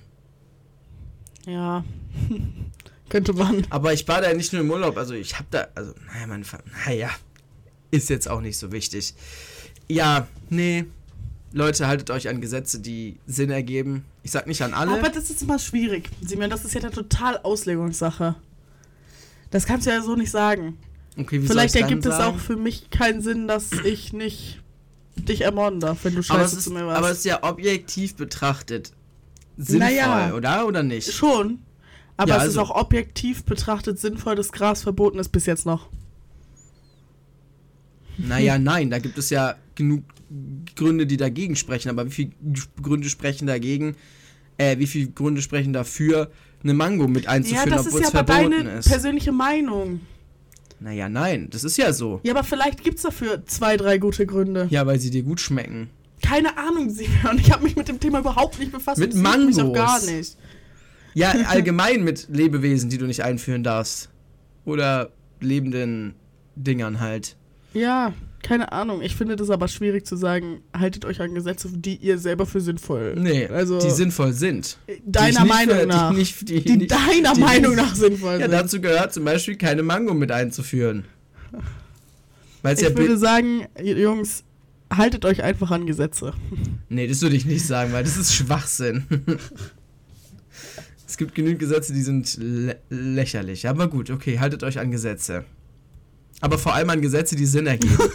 [1.46, 1.84] Ja.
[3.08, 3.66] Könnte man.
[3.70, 6.44] Aber ich war da nicht nur im Urlaub, also ich habe da, also, naja, meine
[6.44, 7.10] Fa naja,
[7.90, 9.14] ist jetzt auch nicht so wichtig.
[9.88, 10.86] Ja, nee,
[11.54, 14.04] Leute, haltet euch an Gesetze, die Sinn ergeben.
[14.24, 14.92] Ich sag nicht an alle.
[14.92, 16.10] Aber das ist immer schwierig.
[16.20, 18.34] Simon, das ist ja eine total Auslegungssache.
[19.52, 20.76] Das kannst du ja so nicht sagen.
[21.16, 24.63] okay, wie Vielleicht ergibt es auch für mich keinen Sinn, dass ich nicht
[25.16, 26.98] dich ermorden darf, wenn du scheiße ist, zu mir warst.
[26.98, 28.92] aber es ist ja objektiv betrachtet
[29.56, 30.34] sinnvoll, Naja.
[30.34, 30.66] oder?
[30.66, 31.12] Oder nicht?
[31.12, 31.60] Schon.
[32.16, 35.66] Aber Ja, es ist also- auch objektiv betrachtet sinnvoll, dass Gras verboten ist bis jetzt
[35.66, 35.88] noch.
[38.16, 40.04] Naja, nein, da gibt es ja genug
[40.76, 41.88] Gründe, die dagegen sprechen.
[41.90, 42.30] Aber wie viele
[42.80, 43.96] Gründe sprechen dagegen?
[44.56, 46.30] Äh, wie viele Gründe sprechen dafür,
[46.62, 48.88] eine Mango mit Ja, einzuführen, das ist obwohl ja es aber verboten deine ist?
[48.88, 50.00] persönliche Meinung.
[50.80, 52.20] Naja, nein, das ist ja so.
[52.24, 54.66] Ja, aber vielleicht gibt es dafür zwei, drei gute Gründe.
[54.70, 55.90] Ja, weil sie dir gut schmecken.
[56.22, 57.38] Keine Ahnung, Simeon.
[57.38, 58.98] Ich habe mich mit dem Thema überhaupt nicht befasst.
[58.98, 59.76] Mit und juckt mich auch Mangos.
[59.76, 60.36] gar nicht.
[61.14, 64.10] Ja, allgemein mit Lebewesen, die du nicht einführen darfst.
[64.64, 65.10] Oder
[65.40, 66.14] lebenden
[66.56, 67.36] Dingern halt.
[67.72, 68.12] Ja,
[68.44, 69.02] keine Ahnung.
[69.02, 72.60] Ich finde das aber schwierig zu sagen, haltet euch an Gesetze, die ihr selber für
[72.60, 73.14] sinnvoll.
[73.18, 74.78] Nee, Also- die sinnvoll sind.
[74.86, 76.10] Ich Deiner Meinung für- nach.
[76.12, 78.52] Die, nicht, die, die nicht, deiner die Meinung nach sinnvoll Ja, sind.
[78.52, 81.04] dazu gehört zum Beispiel keine Mango mit einzuführen.
[82.62, 84.44] Weil es ja ich würde sagen, Jungs,
[84.92, 86.32] haltet euch einfach an Gesetze.
[86.88, 89.04] Nee, das würde ich nicht sagen, weil das ist Schwachsinn.
[91.06, 93.68] es gibt genügend Gesetze, die sind lä lächerlich.
[93.68, 95.44] Aber gut, okay, haltet euch an Gesetze.
[96.40, 97.96] Aber vor allem an Gesetze, die Sinn ergeben.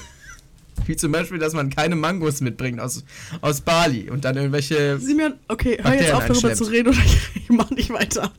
[0.89, 3.03] Wie zum Beispiel, dass man keine Mangos mitbringt aus,
[3.41, 4.97] aus Bali und dann irgendwelche.
[4.99, 6.57] Simeon, okay, hör Bakterien jetzt auf darüber einschleppt.
[6.57, 6.97] zu reden oder
[7.35, 8.33] ich mach nicht weiter.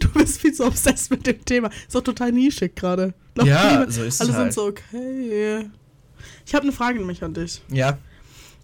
[0.00, 1.68] Du bist viel zu obsessed mit dem Thema.
[1.68, 3.12] Ist doch total nischig gerade.
[3.44, 4.52] Ja, niemand- so ist es Alle halt.
[4.54, 5.68] sind so, okay.
[6.46, 7.60] Ich habe eine Frage nämlich an dich.
[7.68, 7.98] Ja.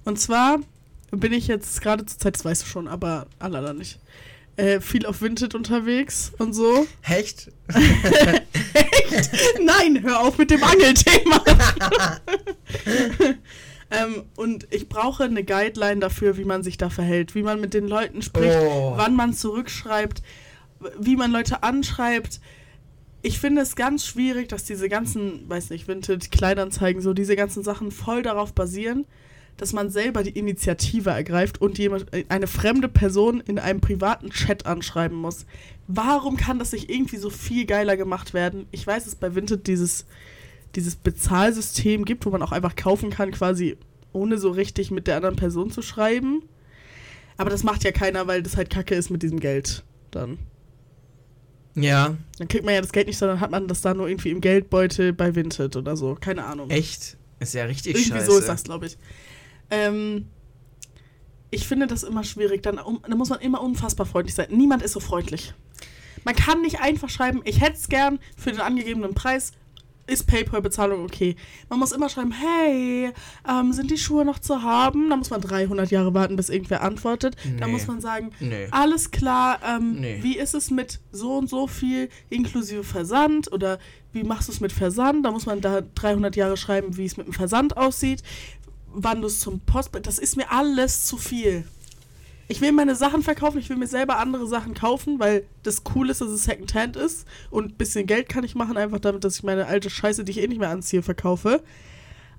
[0.04, 0.58] Und zwar
[1.10, 3.98] bin ich jetzt gerade zur Zeit, das weißt du schon, aber Alala nicht.
[4.56, 6.86] Äh, viel auf Vinted unterwegs und so.
[7.02, 7.50] Hecht?
[9.60, 11.44] Nein, hör auf mit dem Angelthema.
[13.90, 17.74] ähm, und ich brauche eine Guideline dafür, wie man sich da verhält, wie man mit
[17.74, 18.94] den Leuten spricht, Oh.
[18.96, 20.22] wann man zurückschreibt,
[20.98, 22.40] wie man Leute anschreibt.
[23.20, 27.62] Ich finde es ganz schwierig, dass diese ganzen, weiß nicht, Vinted, Kleinanzeigen, so diese ganzen
[27.62, 29.04] Sachen voll darauf basieren,
[29.56, 34.66] dass man selber die Initiative ergreift und jemand, eine fremde Person in einem privaten Chat
[34.66, 35.46] anschreiben muss.
[35.88, 38.66] Warum kann das nicht irgendwie so viel geiler gemacht werden?
[38.70, 40.04] Ich weiß, dass es bei Vinted dieses,
[40.74, 43.76] dieses Bezahlsystem gibt, wo man auch einfach kaufen kann, quasi
[44.12, 46.42] ohne so richtig mit der anderen Person zu schreiben.
[47.38, 50.38] Aber das macht ja keiner, weil das halt kacke ist mit diesem Geld dann.
[51.74, 54.30] Ja, Dann kriegt man ja das Geld nicht, sondern hat man das da nur irgendwie
[54.30, 56.16] im Geldbeutel bei Vinted oder so.
[56.18, 56.70] Keine Ahnung.
[56.70, 57.18] echt?
[57.38, 58.30] Ist ja richtig Irgendwie scheiße.
[58.30, 58.96] so ist das, glaube ich.
[59.70, 60.26] Ähm,
[61.50, 62.62] ich finde das immer schwierig.
[62.62, 64.48] Dann, um, dann muss man immer unfassbar freundlich sein.
[64.50, 65.54] Niemand ist so freundlich.
[66.24, 69.52] Man kann nicht einfach schreiben, ich hätte es gern für den angegebenen Preis.
[70.08, 71.34] Ist PayPal-Bezahlung okay?
[71.68, 73.10] Man muss immer schreiben, hey,
[73.48, 75.10] ähm, sind die Schuhe noch zu haben?
[75.10, 77.36] Da muss man 300 Jahre warten, bis irgendwer antwortet.
[77.58, 77.72] Da Nee.
[77.72, 78.68] muss man sagen, Nee.
[78.70, 80.18] alles klar, ähm, Nee.
[80.22, 83.80] wie ist es mit so und so viel inklusive Versand oder
[84.12, 85.26] wie machst du es mit Versand?
[85.26, 88.22] Da muss man da 300 Jahre schreiben, wie es mit dem Versand aussieht,
[89.02, 89.90] wann du es zum Post...
[90.02, 91.64] Das ist mir alles zu viel.
[92.48, 96.10] Ich will meine Sachen verkaufen, ich will mir selber andere Sachen kaufen, weil das cool
[96.10, 99.36] ist, dass es Secondhand ist und ein bisschen Geld kann ich machen, einfach damit, dass
[99.36, 101.62] ich meine alte Scheiße, die ich eh nicht mehr anziehe, verkaufe.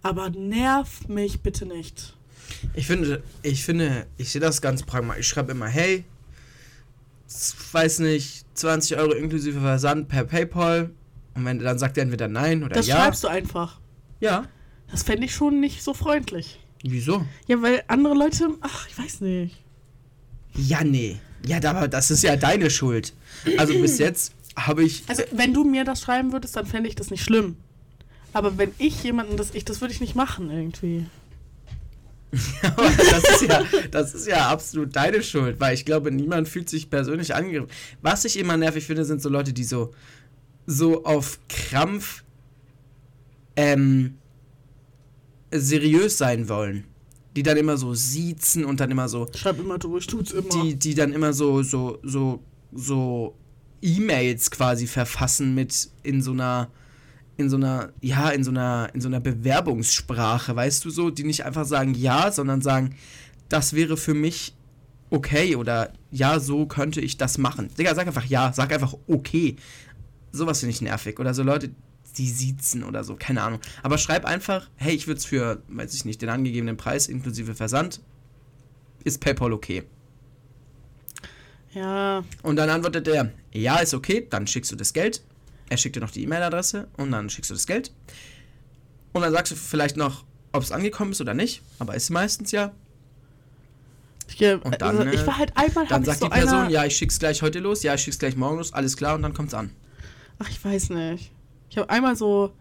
[0.03, 2.15] Aber nerv mich bitte nicht.
[2.73, 5.25] Ich finde, ich finde, ich sehe das ganz pragmatisch.
[5.25, 6.05] Ich schreibe immer, hey,
[7.73, 10.91] weiß nicht, 20 Euro inklusive Versand per PayPal.
[11.35, 12.95] Und wenn dann sagt er entweder nein oder Das ja.
[12.95, 13.79] schreibst du einfach.
[14.19, 14.45] Ja.
[14.91, 16.59] Das fände ich schon nicht so freundlich.
[16.83, 17.25] Wieso?
[17.47, 19.55] Ja, weil andere Leute, ach, ich weiß nicht.
[20.55, 21.17] Ja, nee.
[21.45, 23.13] Ja, aber das ist ja deine Schuld.
[23.57, 25.03] Also bis jetzt habe ich.
[25.07, 27.57] Also, wenn du mir das schreiben würdest, dann fände ich das nicht schlimm.
[28.33, 31.05] Aber wenn ich jemanden das, ich, das würde ich nicht machen irgendwie.
[32.61, 36.69] Aber das ist ja, das ist ja absolut deine Schuld, weil ich glaube, niemand fühlt
[36.69, 37.69] sich persönlich angegriffen.
[38.01, 39.93] Was ich immer nervig finde, sind so Leute, die so,
[40.65, 42.23] so auf Krampf
[43.55, 44.17] ähm,
[45.59, 46.85] seriös sein wollen.
[47.35, 50.49] Die dann immer so siezen und dann immer so, Schreib immer du, ich tut's immer.
[50.49, 52.43] die, die dann immer so, so, so,
[52.73, 53.35] so
[53.81, 56.69] E-Mails quasi verfassen mit in so einer,
[57.37, 61.23] in so einer, ja, in so einer, in so einer Bewerbungssprache, weißt du so, die
[61.23, 62.95] nicht einfach sagen ja, sondern sagen,
[63.49, 64.55] das wäre für mich
[65.09, 67.69] okay oder ja, so könnte ich das machen.
[67.77, 69.55] Digga, sag einfach ja, sag einfach okay.
[70.31, 71.19] Sowas finde ich nervig.
[71.19, 71.69] Oder so Leute,
[72.17, 73.59] die siezen oder so, keine Ahnung.
[73.83, 77.53] Aber schreib einfach, hey, ich würde es für, weiß ich nicht, den angegebenen Preis inklusive
[77.55, 78.01] Versand,
[79.03, 79.83] ist PayPal okay.
[81.73, 85.21] ja, Und dann antwortet er, ja, ist okay, dann schickst du das Geld.
[85.69, 87.91] Er schickt dir noch die E-Mail-Adresse und dann schickst du das Geld.
[89.13, 91.61] Und dann sagst du vielleicht noch, ob es angekommen ist oder nicht.
[91.79, 92.71] Aber ist meistens ja.
[94.29, 96.69] ich, geh- Und dann, also, ich äh, war halt einmal, Dann sagt so die Person,
[96.69, 99.21] ja, ich schick's gleich heute los, ja, ich schick's gleich morgen los, alles klar und
[99.23, 99.71] dann kommt's an.
[100.39, 101.31] Ach, ich weiß nicht.
[101.69, 102.51] Ich habe einmal so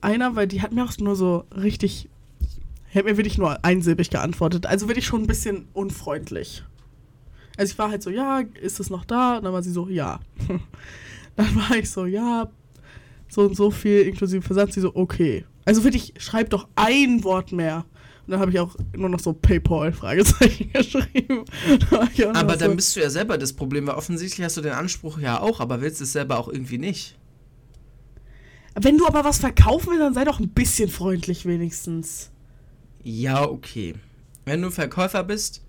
[0.00, 2.08] einer, weil die hat mir auch nur so richtig,
[2.92, 4.66] die hat mir wirklich nur einsilbig geantwortet.
[4.66, 6.64] Also wirklich schon ein bisschen unfreundlich.
[7.56, 9.38] Also ich war halt so, ja, ist es noch da?
[9.38, 10.20] Und dann war sie so, ja.
[11.36, 12.50] dann war ich so, ja,
[13.28, 14.72] so und so viel inklusive Versand.
[14.72, 15.44] Sie so, okay.
[15.64, 17.84] Also wirklich, schreib doch ein Wort mehr.
[18.26, 21.44] Und dann habe ich auch nur noch so PayPal Fragezeichen geschrieben.
[21.90, 24.62] Da ich Aber dann so, bist du ja selber das Problem, weil offensichtlich hast du
[24.62, 27.16] den Anspruch ja auch, aber willst es selber auch irgendwie nicht.
[28.74, 32.30] Wenn du aber was verkaufen willst, dann sei doch ein bisschen freundlich wenigstens.
[33.02, 33.94] Ja, okay.
[34.44, 35.62] wenn du Verkäufer bist,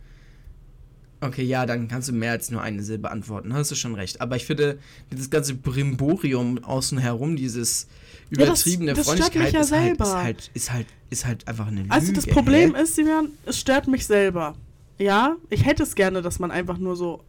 [1.22, 4.22] okay, ja, dann kannst du mehr als nur eine Silbe antworten, hast du schon recht.
[4.22, 4.80] Aber ich finde,
[5.12, 7.88] dieses ganze Brimborium außen herum, dieses
[8.30, 11.82] übertriebene das stört Freundlichkeit ja ist, halt, ist, halt, ist, halt, ist halt einfach eine
[11.82, 11.92] Lüge.
[11.92, 12.82] Also das Problem hä?
[12.82, 14.56] ist, Simeon, es stört mich selber.
[14.98, 17.24] Ja, ich hätte es gerne, dass man einfach nur so,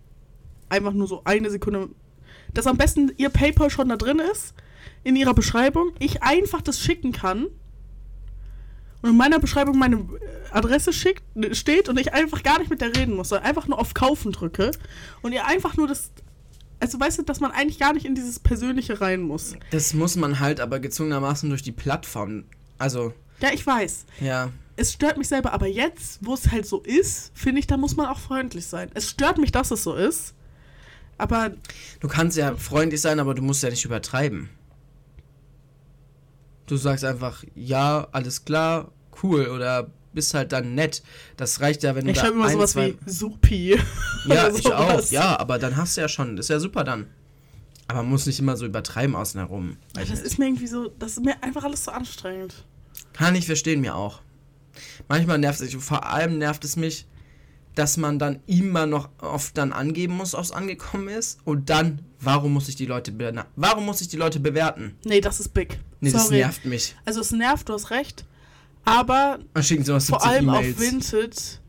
[0.68, 1.88] einfach nur so eine Sekunde,
[2.54, 4.54] dass am besten ihr PayPal schon da drin ist,
[5.06, 7.46] in ihrer Beschreibung, ich einfach das schicken kann
[9.02, 11.22] und in meiner Beschreibung meine äh, Adresse schickt,
[11.56, 14.32] steht und ich einfach gar nicht mit der reden muss, sondern einfach nur auf Kaufen
[14.32, 14.72] drücke
[15.22, 16.10] und ihr einfach nur das,
[16.80, 19.54] also weißt du, dass man eigentlich gar nicht in dieses Persönliche rein muss.
[19.70, 22.44] Das muss man halt aber gezwungenermaßen durch die Plattform.
[22.78, 24.06] Also, Ja, ich weiß.
[24.20, 24.50] ja.
[24.76, 27.96] es stört mich selber, aber jetzt, wo es halt so ist, finde ich, da muss
[27.96, 28.90] man auch freundlich sein.
[28.94, 30.34] Es stört mich, dass es so ist.
[31.18, 31.52] Aber
[32.00, 34.50] Du kannst ja freundlich sein, aber du musst ja nicht übertreiben.
[36.66, 38.90] Du sagst einfach, ja, alles klar,
[39.22, 41.02] cool, oder bist halt dann nett.
[41.36, 42.94] Das reicht ja, wenn du ich da schreibe immer ein, sowas zwei...
[43.04, 43.78] wie Supi.
[44.26, 47.06] Ja, ich auch, ja, aber dann hast du ja schon, ist ja super dann.
[47.86, 49.76] Aber man muss nicht immer so übertreiben außen herum.
[49.92, 50.22] Das nicht.
[50.22, 52.64] ist mir irgendwie so, das ist mir einfach alles so anstrengend.
[53.12, 54.20] Kann ich verstehen, mir auch.
[55.06, 57.06] Manchmal nervt es, vor allem nervt es mich,
[57.76, 61.38] dass man dann immer noch oft dann angeben muss, ob es angekommen ist.
[61.44, 63.40] Und dann, warum muss ich die Leute bewerten?
[63.56, 64.96] Warum muss ich die Leute bewerten?
[65.04, 65.78] Nee, das ist big.
[66.00, 66.38] Nee, das Sorry.
[66.38, 66.94] nervt mich.
[67.04, 68.26] Also es nervt, du hast recht.
[68.84, 70.64] Aber Dann schicken sie noch 70 vor allem auf.
[70.78, 71.60] Vinted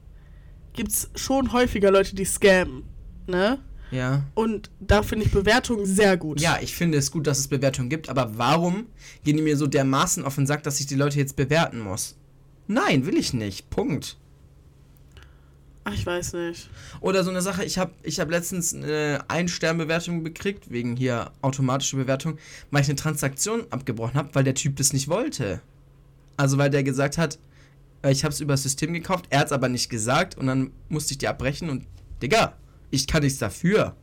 [0.74, 2.84] gibt es schon häufiger Leute, die scammen.
[3.28, 3.60] Ne?
[3.92, 4.24] Ja.
[4.34, 6.42] Und da finde ich Bewertungen sehr gut.
[6.42, 8.88] Ja, ich finde es gut, dass es Bewertungen gibt, aber warum
[9.24, 12.16] gehen die mir so dermaßen auf den Sack, dass ich die Leute jetzt bewerten muss?
[12.68, 13.70] Nein, will ich nicht.
[13.70, 14.18] Punkt.
[15.90, 16.70] Ach, ich weiß nicht.
[17.00, 21.96] Oder so eine Sache, ich habe ich hab letztens eine Ein-Stern-Bewertung gekriegt, wegen hier automatische
[21.96, 22.38] Bewertung,
[22.72, 25.62] weil ich eine Transaktion abgebrochen habe, weil der Typ das nicht wollte.
[26.36, 27.40] Also weil der gesagt hat,
[28.02, 30.48] äh, ich habe es über das System gekauft, er hat es aber nicht gesagt und
[30.48, 31.86] dann musste ich die abbrechen und,
[32.22, 32.58] Digga,
[32.92, 33.96] ich kann nichts dafür.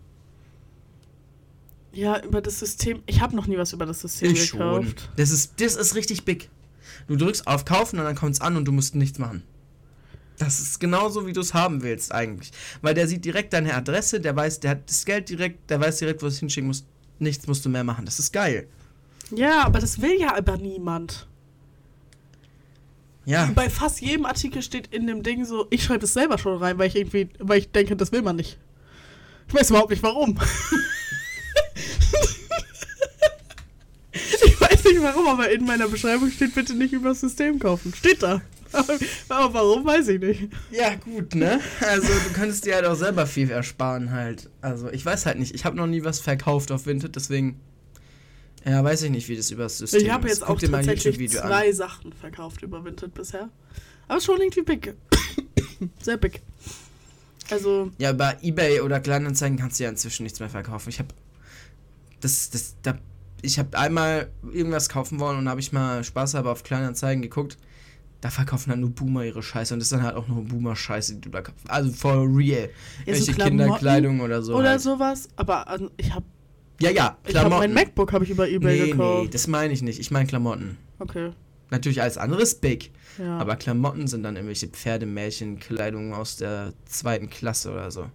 [1.92, 3.02] Ja, über das System.
[3.04, 4.86] Ich habe noch nie was über das System Ich schon.
[4.86, 5.10] gekauft.
[5.16, 6.48] Das ist, das ist richtig big.
[7.08, 9.42] Du drückst auf Kaufen und dann kommt es an und du musst nichts machen.
[10.38, 12.50] Das ist genauso, wie du es haben willst eigentlich.
[12.82, 15.98] Weil der sieht direkt deine Adresse, der weiß, der hat das Geld direkt, der weiß
[15.98, 16.84] direkt, wo es hinschicken muss.
[17.18, 18.04] Nichts musst du mehr machen.
[18.04, 18.66] Das ist geil.
[19.30, 21.26] Ja, aber das will ja aber niemand.
[23.24, 23.50] Ja.
[23.54, 26.76] Bei fast jedem Artikel steht in dem Ding so, ich schreibe es selber schon rein,
[26.78, 28.58] weil ich irgendwie, weil ich denke, das will man nicht.
[29.48, 30.38] Ich weiß überhaupt nicht warum.
[34.12, 37.92] ich weiß nicht warum, aber in meiner Beschreibung steht bitte nicht über das System kaufen.
[37.94, 38.40] Steht da.
[39.28, 40.48] Aber, warum, weiß ich nicht.
[40.72, 41.60] Ja, gut, ne?
[41.80, 44.50] Also, du könntest dir halt auch selber viel ersparen halt.
[44.62, 45.54] Also, ich weiß halt nicht.
[45.54, 47.60] Ich habe noch nie was verkauft auf Vinted, deswegen.
[48.66, 50.38] Ja, weiß ich nicht, wie das über das System Ich habe ist.
[50.38, 51.48] jetzt Guck auch tatsächlich YouTube-Video an.
[51.48, 53.48] zwei Sachen verkauft über Vinted bisher.
[54.08, 54.94] Aber schon irgendwie big.
[56.02, 56.40] Sehr big.
[57.50, 60.88] Also, Ja, bei eBay oder Kleinanzeigen kannst du ja inzwischen nichts mehr verkaufen.
[60.88, 61.08] Ich habe
[62.22, 62.96] das das da
[63.44, 67.56] ich habe einmal irgendwas kaufen wollen und habe ich mal Spaß aber auf Kleinanzeigen geguckt.
[68.20, 70.74] Da verkaufen dann nur Boomer ihre Scheiße und das ist dann halt auch nur Boomer
[70.74, 71.68] Scheiße, die du da kaufst.
[71.70, 72.70] Also for real.
[73.04, 74.56] Ja, so Welche Klamotten Kinderkleidung oder so.
[74.56, 74.80] oder halt.
[74.80, 75.28] sowas.
[75.36, 76.24] Aber also, ich habe
[76.80, 77.58] Ja, ja, ich hab Klamotten.
[77.60, 79.24] mein MacBook habe ich über eBay nee, gekauft.
[79.24, 79.98] nee, das meine ich nicht.
[80.00, 80.78] Ich meine Klamotten.
[81.00, 81.32] Okay.
[81.70, 83.36] Natürlich alles andere ist big, Ja.
[83.38, 88.06] aber Klamotten sind dann irgendwelche Pferdemärchenkleidung aus der zweiten Klasse oder so.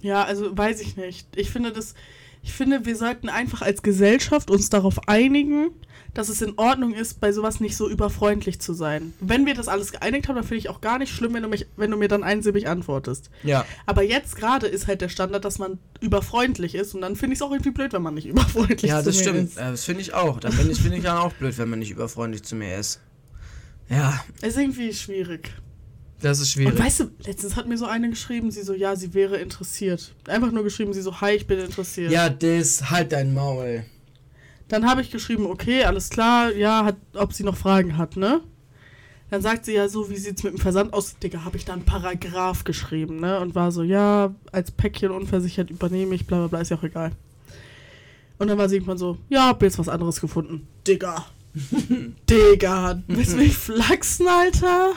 [0.00, 1.26] ja, also weiß ich nicht.
[1.36, 1.94] Ich finde das
[2.46, 5.70] ich finde, wir sollten einfach als Gesellschaft uns darauf einigen,
[6.14, 9.12] dass es in Ordnung ist, bei sowas nicht so überfreundlich zu sein.
[9.20, 11.48] Wenn wir das alles geeinigt haben, dann finde ich auch gar nicht schlimm, wenn du,
[11.48, 13.30] mich, wenn du mir dann einsilbig antwortest.
[13.42, 13.66] Ja.
[13.84, 17.40] Aber jetzt gerade ist halt der Standard, dass man überfreundlich ist und dann finde ich
[17.40, 19.48] es auch irgendwie blöd, wenn man nicht überfreundlich Ja, zu das mir stimmt.
[19.50, 19.56] ist.
[19.58, 20.38] Äh, Das finde ich auch.
[20.38, 23.00] Da finde ich, find ich dann auch blöd, wenn man nicht überfreundlich zu mir ist.
[23.90, 25.50] Ja, Ist irgendwie schwierig.
[26.20, 26.72] Das ist schwierig.
[26.72, 30.14] Und weißt du, letztens hat mir so eine geschrieben, sie so, ja, sie wäre interessiert.
[30.28, 32.10] Einfach nur geschrieben, sie so, hi, ich bin interessiert.
[32.10, 33.84] ja, das, halt dein Maul.
[34.68, 38.40] Dann habe ich geschrieben, okay, alles klar, ja, hat, ob sie noch Fragen hat, ne?
[39.30, 41.16] Dann sagt sie ja so, wie sieht's mit dem Versand aus?
[41.18, 43.40] Digga, habe ich da einen Paragraph geschrieben, ne?
[43.40, 46.84] Und war so, ja, als Päckchen unversichert übernehme ich, bla bla bla, ist ja auch
[46.84, 47.12] egal.
[48.38, 50.66] Und dann war sie irgendwann so, ja, hab jetzt was anderes gefunden.
[50.86, 51.26] Digga.
[52.30, 54.92] Digga, willst du mich flachsen, Alter?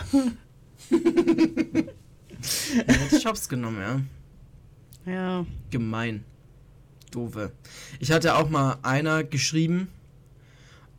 [2.86, 3.82] Er hat Shops genommen,
[5.06, 5.12] ja.
[5.12, 5.46] Ja.
[5.72, 6.24] Gemein.
[7.12, 7.52] Doofe.
[8.00, 9.88] Ich hatte auch mal einer geschrieben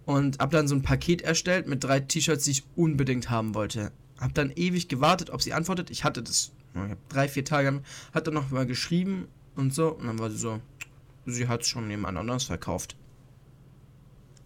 [0.06, 3.92] und hab dann so ein Paket erstellt mit drei T-Shirts, die ich unbedingt haben wollte.
[4.18, 5.90] Hab dann ewig gewartet, ob sie antwortet.
[5.90, 7.80] Ich hatte das, ich hab drei, vier Tage,
[8.12, 9.92] hat dann noch mal geschrieben und so.
[9.92, 10.60] Und dann war sie so,
[11.26, 12.96] sie hat es schon jemand anders verkauft.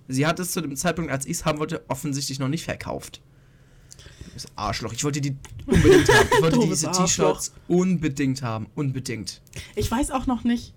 [0.06, 3.22] Sie hat es zu dem Zeitpunkt, als ich es haben wollte, offensichtlich noch nicht verkauft.
[4.34, 4.92] Das Arschloch.
[4.92, 6.28] Ich wollte die unbedingt haben.
[6.32, 6.90] Ich wollte diese.
[6.90, 8.66] T-Shirts unbedingt haben.
[8.74, 9.40] Unbedingt.
[9.76, 10.74] Ich weiß auch noch nicht,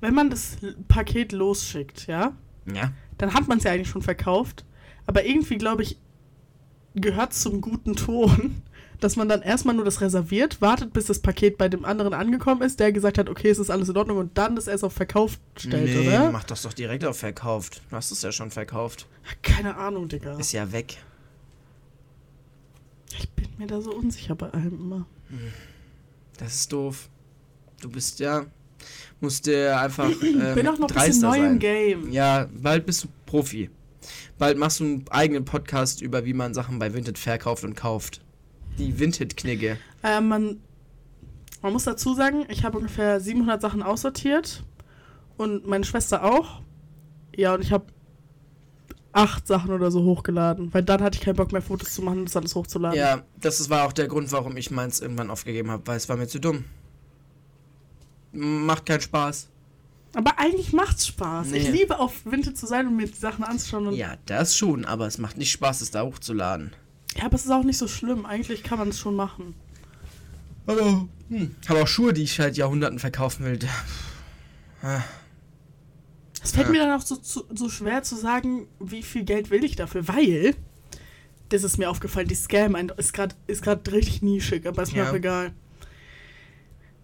[0.00, 0.56] wenn man das
[0.88, 2.36] Paket losschickt, ja,
[2.72, 2.92] Ja.
[3.18, 4.64] dann hat man es ja eigentlich schon verkauft.
[5.06, 5.98] Aber irgendwie, glaube ich,
[6.94, 8.62] gehört zum guten Ton,
[9.00, 12.62] dass man dann erstmal nur das reserviert, wartet, bis das Paket bei dem anderen angekommen
[12.62, 14.92] ist, der gesagt hat, okay, es ist alles in Ordnung und dann das erst auf
[14.92, 16.30] Verkauf stellt, nee, oder?
[16.30, 17.82] mach das doch direkt auf verkauft.
[17.90, 19.06] Du hast es ja schon verkauft.
[19.42, 20.36] Keine Ahnung, Digga.
[20.38, 20.98] Ist ja weg.
[23.18, 25.06] Ich bin mir da so unsicher bei allem immer.
[26.38, 27.08] Das ist doof.
[27.80, 28.46] Du bist ja.
[29.20, 30.10] Musst dir einfach.
[30.22, 31.58] Ähm, bin auch noch ein bisschen neu im.
[31.58, 32.10] Game.
[32.10, 33.70] Ja, bald bist du Profi.
[34.38, 38.20] Bald machst du einen eigenen Podcast über, wie man Sachen bei Vinted verkauft und kauft.
[38.78, 39.78] Die Vinted-Knigge.
[40.02, 40.60] Äh, man,
[41.60, 44.64] man muss dazu sagen, ich habe ungefähr 700 Sachen aussortiert
[45.36, 46.62] und meine Schwester auch.
[47.36, 47.86] Ja, und ich habe
[49.12, 52.20] acht Sachen oder so hochgeladen, weil dann hatte ich keinen Bock mehr Fotos zu machen
[52.20, 52.98] und das alles hochzuladen.
[52.98, 56.08] Ja, das ist- war auch der Grund, warum ich meins irgendwann aufgegeben habe, weil es
[56.08, 56.64] war mir zu dumm.
[58.32, 59.48] Macht keinen Spaß.
[60.14, 61.52] Aber eigentlich macht's Spaß.
[61.52, 61.70] Ich Nee.
[61.80, 63.92] liebe auf Vinted zu sein und mir die Sachen anzuschauen.
[63.94, 66.72] Ja, das schon, aber es macht nicht Spaß, es da hochzuladen.
[67.16, 68.24] ja, aber es ist auch nicht so schlimm.
[68.26, 69.54] Eigentlich kann man es schon machen.
[70.66, 71.54] Aber, hm.
[71.68, 73.58] Habe auch Schuhe, die ich seit Jahrhunderten verkaufen will.
[76.42, 76.72] Es fällt Ja.
[76.72, 80.08] mir dann auch so, so, so schwer zu sagen, wie viel Geld will ich dafür,
[80.08, 80.54] weil,
[81.50, 85.04] das ist mir aufgefallen, die Scam ist gerade ist grad richtig nischig, aber ist mir
[85.04, 85.10] Ja.
[85.10, 85.52] auch egal.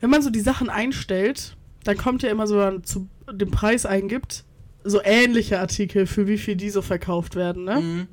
[0.01, 3.85] Wenn man so die Sachen einstellt, dann kommt ja immer so dann zu dem Preis
[3.87, 4.45] eingibt,
[4.85, 7.81] so ähnliche Artikel, für wie viel die so verkauft werden, ne?
[7.81, 8.07] Mhm.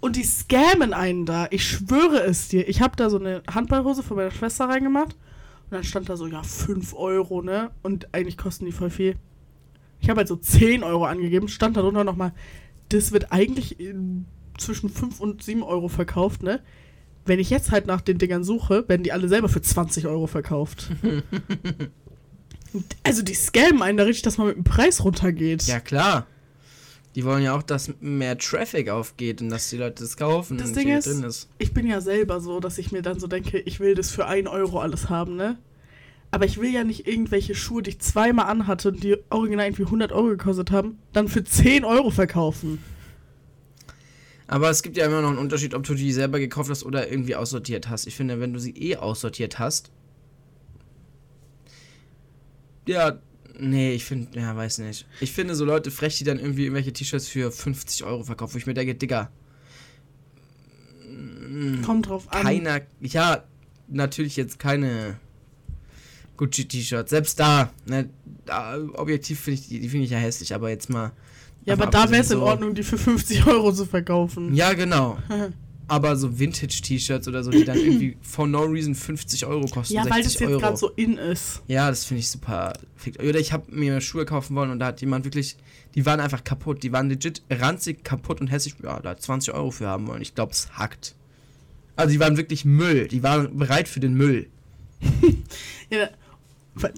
[0.00, 1.46] Und die scammen einen da.
[1.50, 2.68] Ich schwöre es dir.
[2.68, 5.14] Ich habe da so eine Handballhose von meiner Schwester reingemacht.
[5.14, 7.70] Und dann stand da so, ja, 5 Euro, ne?
[7.82, 9.16] Und eigentlich kosten die voll viel.
[10.00, 11.48] Ich habe halt so 10 Euro angegeben.
[11.48, 12.32] Stand darunter nochmal,
[12.90, 14.26] das wird eigentlich in,
[14.58, 16.60] zwischen 5 und 7 Euro verkauft, ne?
[17.24, 20.26] Wenn ich jetzt halt nach den Dingern suche, werden die alle selber für 20 Euro
[20.26, 20.90] verkauft.
[23.04, 25.62] Also die scammen einen da richtig, dass man mit dem Preis runtergeht.
[25.62, 26.26] Ja, klar.
[27.14, 30.68] Die wollen ja auch, dass mehr Traffic aufgeht und dass die Leute das kaufen Das
[30.70, 31.48] und Ding ist- drin ist.
[31.58, 34.26] ich bin ja selber so, dass ich mir dann so denke, ich will das für
[34.26, 35.56] 1 Euro alles haben, ne?
[36.30, 39.84] Aber ich will ja nicht irgendwelche Schuhe, die ich zweimal anhatte und die original irgendwie
[39.84, 42.78] 100 Euro gekostet haben, dann für 10 Euro verkaufen.
[44.48, 47.10] Aber es gibt ja immer noch einen Unterschied, ob du die selber gekauft hast oder
[47.10, 48.06] irgendwie aussortiert hast.
[48.06, 49.90] Ich finde, wenn du sie eh aussortiert hast.
[52.86, 53.18] Ja,
[53.58, 55.06] nee, ich finde, ja, weiß nicht.
[55.20, 58.58] Ich finde so Leute frech, die dann irgendwie irgendwelche T-Shirts für 50 Euro verkaufen, wo
[58.58, 59.30] ich mir denke, Digga.
[61.08, 62.42] mm, Kommt drauf an.
[62.42, 63.42] Keiner, ja,
[63.88, 65.18] natürlich jetzt keine
[66.36, 67.10] Gucci-T-Shirts.
[67.10, 68.08] Selbst da, ne,
[68.44, 71.12] da, objektiv finde ich die, die finde ich ja hässlich, aber jetzt mal.
[71.64, 74.54] ja, aber da wäre es in so- Ordnung, die für 50 Euro zu verkaufen.
[74.54, 75.18] Ja, genau.
[75.88, 79.94] Aber so Vintage-T-Shirts oder so, die dann irgendwie for no reason 50 Euro kosten.
[79.94, 81.62] Ja, weil das 60 jetzt gerade so in ist.
[81.68, 82.72] Ja, das finde ich super.
[83.20, 85.56] Oder ich habe mir Schuhe kaufen wollen und da hat jemand wirklich,
[85.94, 86.82] die waren einfach kaputt.
[86.82, 88.74] Die waren legit ranzig, kaputt und hässlich.
[88.82, 90.22] Ja, da hat 20 Euro für haben wollen.
[90.22, 91.14] Ich glaube, es hackt.
[91.94, 93.06] Also die waren wirklich Müll.
[93.06, 94.48] Die waren bereit für den Müll.
[95.88, 96.08] Ja,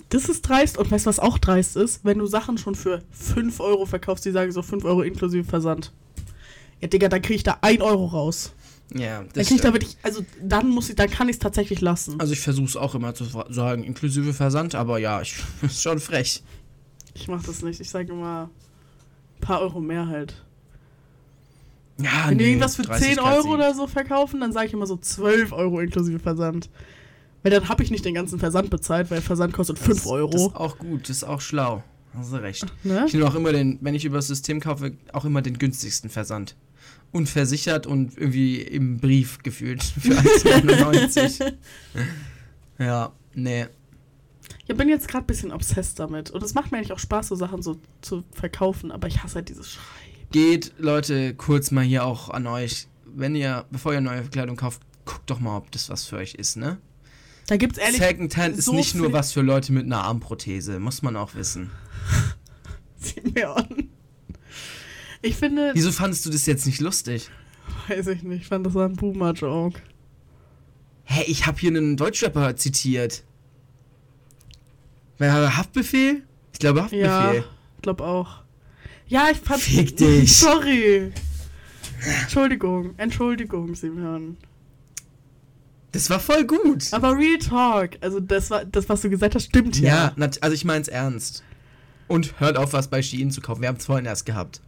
[0.09, 2.05] das ist dreist und weißt du, was auch dreist ist?
[2.05, 5.93] Wenn du Sachen schon für 5 Euro verkaufst, die sagen so 5 Euro inklusive Versand.
[6.81, 8.53] Ja, Digga, dann krieg ich da 1 Euro raus.
[8.95, 11.39] Ja, Dann das krieg ich da wirklich, also dann muss ich, dann kann ich es
[11.41, 12.19] tatsächlich lassen.
[12.19, 15.99] Also ich versuche es auch immer zu sagen, inklusive Versand, aber ja, ich, ist schon
[16.01, 16.43] frech.
[17.15, 17.81] Ich mach das nicht.
[17.81, 20.43] Ich sage immer ein paar Euro mehr halt.
[22.01, 24.69] Ja, Wenn die nee, irgendwas für 30 10 grad Euro oder so verkaufen, dann sage
[24.69, 26.71] ich immer so 12 Euro inklusive Versand.
[27.43, 30.07] Weil dann habe ich nicht den ganzen Versand bezahlt, weil Versand kostet 5 Das- Das
[30.13, 30.35] Euro.
[30.49, 31.83] ist auch gut, das ist auch schlau.
[32.15, 32.67] Hast du recht.
[32.85, 33.05] Ne?
[33.07, 36.11] Ich nehme auch immer den, wenn ich über das System kaufe, auch immer den günstigsten
[36.11, 36.57] Versand.
[37.13, 41.53] Unversichert und irgendwie im Brief gefühlt für 1,99.
[42.79, 43.67] ja, nee.
[44.67, 46.31] Ich bin jetzt gerade ein bisschen obsessed damit.
[46.31, 49.37] Und es macht mir eigentlich auch Spaß, so Sachen so zu verkaufen, aber ich hasse
[49.37, 50.27] halt dieses Schreiben.
[50.31, 52.89] Geht, Leute, kurz mal hier auch an euch.
[53.07, 56.35] Wenn ihr, bevor ihr neue Kleidung kauft, guckt doch mal, ob das was für euch
[56.35, 56.79] ist, ne?
[57.49, 57.99] Da gibt's ehrlich.
[57.99, 61.71] Secondhand ist so nicht nur was für Leute mit einer Armprothese, muss man auch wissen.
[63.43, 63.89] An.
[65.23, 65.71] Ich finde.
[65.73, 67.31] Wieso fandest du das jetzt nicht lustig?
[67.89, 69.81] Weiß ich nicht, ich fand das war ein Boomer-Joke.
[71.05, 73.25] Hä, ich habe hier einen Deutschrapper zitiert.
[75.17, 76.23] Wer hat Haftbefehl?
[76.53, 77.07] Ich glaube Haftbefehl.
[77.07, 77.45] Ja,
[77.81, 78.43] glaub auch.
[79.07, 79.63] Ja, ich fand.
[79.63, 80.37] Fick dich.
[80.37, 81.13] Sorry.
[82.23, 84.37] Entschuldigung, Entschuldigung, Simeon.
[85.93, 86.93] Das war voll gut.
[86.93, 90.13] Aber Real Talk, also das war das, was du gesagt hast, stimmt ja.
[90.17, 91.43] Ja, also ich mein's ernst.
[92.09, 93.61] Und hört auf, was bei Shein zu kaufen.
[93.63, 94.61] Wir haben es vorhin erst gehabt.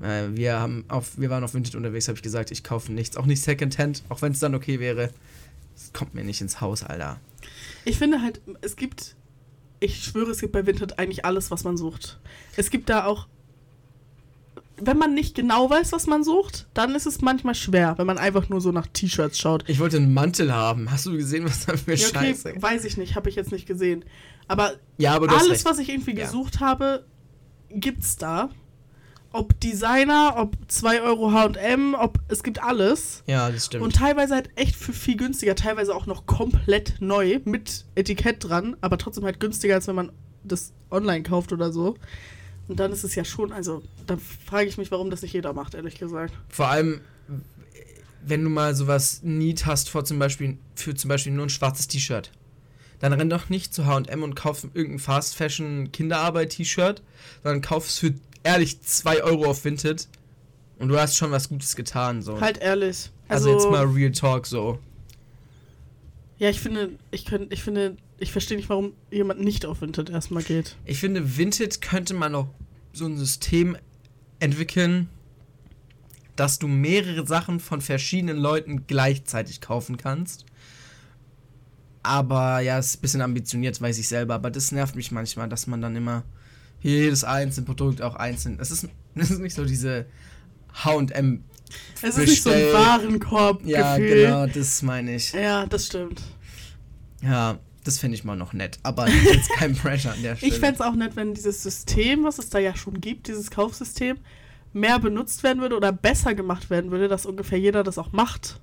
[0.00, 3.16] Äh, wir haben auf, wir waren auf Vinted unterwegs, habe ich gesagt, ich kaufe nichts,
[3.16, 5.10] auch nicht Secondhand, auch wenn es dann okay wäre.
[5.76, 7.20] Es kommt mir nicht ins Haus, Alter.
[7.84, 9.16] Ich finde halt, es gibt,
[9.80, 12.18] ich schwöre, es gibt bei Vinted eigentlich alles, was man sucht.
[12.56, 13.28] Es gibt da auch,
[14.80, 18.18] wenn man nicht genau weiß, was man sucht, dann ist es manchmal schwer, wenn man
[18.18, 19.64] einfach nur so nach T-Shirts schaut.
[19.68, 20.90] Ich wollte einen Mantel haben.
[20.90, 22.54] Hast du gesehen, was da für Ja, okay, Scheiße?
[22.60, 24.04] weiß ich nicht, habe ich jetzt nicht gesehen.
[24.46, 25.64] Aber Ja, aber alles, recht.
[25.64, 26.24] was ich irgendwie Ja.
[26.26, 27.04] gesucht habe,
[27.70, 28.50] gibt's da.
[29.30, 33.22] Ob Designer, ob 2 Euro HM, ob es gibt alles.
[33.26, 33.84] Ja, das stimmt.
[33.84, 38.76] Und teilweise halt echt für viel günstiger, teilweise auch noch komplett neu mit Etikett dran,
[38.80, 40.12] aber trotzdem halt günstiger, als wenn man
[40.44, 41.96] das online kauft oder so.
[42.68, 45.54] Und dann ist es ja schon, also da frage ich mich, warum das nicht jeder
[45.54, 46.34] macht, ehrlich gesagt.
[46.50, 47.00] Vor allem,
[48.24, 51.88] wenn du mal sowas Need hast vor zum Beispiel, für zum Beispiel nur ein schwarzes
[51.88, 52.30] T-Shirt,
[53.00, 57.02] dann renn doch nicht zu H&M und kauf irgendein Fast Fashion Kinderarbeit T-Shirt,
[57.42, 58.12] sondern kauf es für
[58.42, 60.08] ehrlich 2 Euro auf Vinted
[60.78, 62.40] und du hast schon was Gutes getan, so.
[62.40, 63.10] Halt ehrlich.
[63.28, 64.78] also, Also, jetzt mal Real Talk, so.
[66.38, 70.10] Ja, ich finde, ich könnte, ich finde, ich verstehe nicht, warum jemand nicht auf Vinted
[70.10, 70.76] erstmal geht.
[70.84, 72.48] Ich finde, Vinted könnte man auch
[72.92, 73.76] so ein System
[74.40, 75.08] entwickeln,
[76.36, 80.46] dass du mehrere Sachen von verschiedenen Leuten gleichzeitig kaufen kannst.
[82.02, 84.34] Aber ja, ist ein bisschen ambitioniert, weiß ich selber.
[84.34, 86.24] Aber das nervt mich manchmal, dass man dann immer
[86.80, 88.58] jedes einzelne Produkt auch einzeln.
[88.60, 90.06] Es ist, es ist nicht so diese
[90.84, 91.44] HM.
[92.00, 93.64] Es ist nicht so ein Warenkorb.
[93.66, 94.26] Ja, Gefühl.
[94.26, 95.32] genau, das meine ich.
[95.32, 96.22] Ja, das stimmt.
[97.20, 97.58] Ja,
[97.88, 98.78] das finde ich mal noch nett.
[98.82, 100.52] Aber jetzt kein Pressure an der Stelle.
[100.52, 103.50] Ich fände es auch nett, wenn dieses System, was es da ja schon gibt, dieses
[103.50, 104.18] Kaufsystem,
[104.72, 108.60] mehr benutzt werden würde oder besser gemacht werden würde, dass ungefähr jeder das auch macht.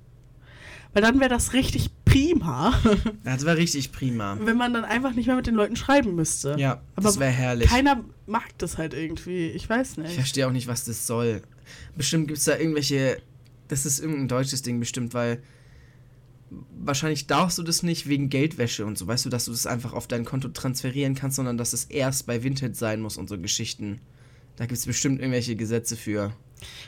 [0.93, 2.73] Weil dann wäre das richtig prima,
[3.25, 4.37] das wäre richtig prima.
[4.41, 6.55] wenn man dann einfach nicht mehr mit den Leuten schreiben müsste.
[6.57, 7.67] Ja, Aber das wäre herrlich.
[7.69, 9.47] Keiner mag das halt irgendwie.
[9.49, 10.13] Ich weiß Ich nicht.
[10.15, 11.41] verstehe auch nicht, was das soll.
[11.97, 13.21] Bestimmt gibt es da irgendwelche.
[13.67, 15.41] Das ist irgendein deutsches Ding bestimmt, weil.
[16.79, 19.93] Wahrscheinlich darfst du das nicht wegen Geldwäsche und so, weißt du, dass du das einfach
[19.93, 23.37] auf dein Konto transferieren kannst, sondern dass es erst bei Vinted sein muss und so
[23.39, 23.99] Geschichten.
[24.55, 26.33] Da gibt es bestimmt irgendwelche Gesetze für.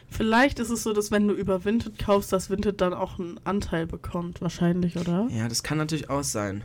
[0.10, 3.40] Vielleicht ist es so, dass wenn du über Vinted kaufst, dass Vinted dann auch einen
[3.44, 4.42] Anteil bekommt.
[4.42, 5.28] Wahrscheinlich, oder?
[5.32, 6.64] Ja, das kann natürlich auch sein.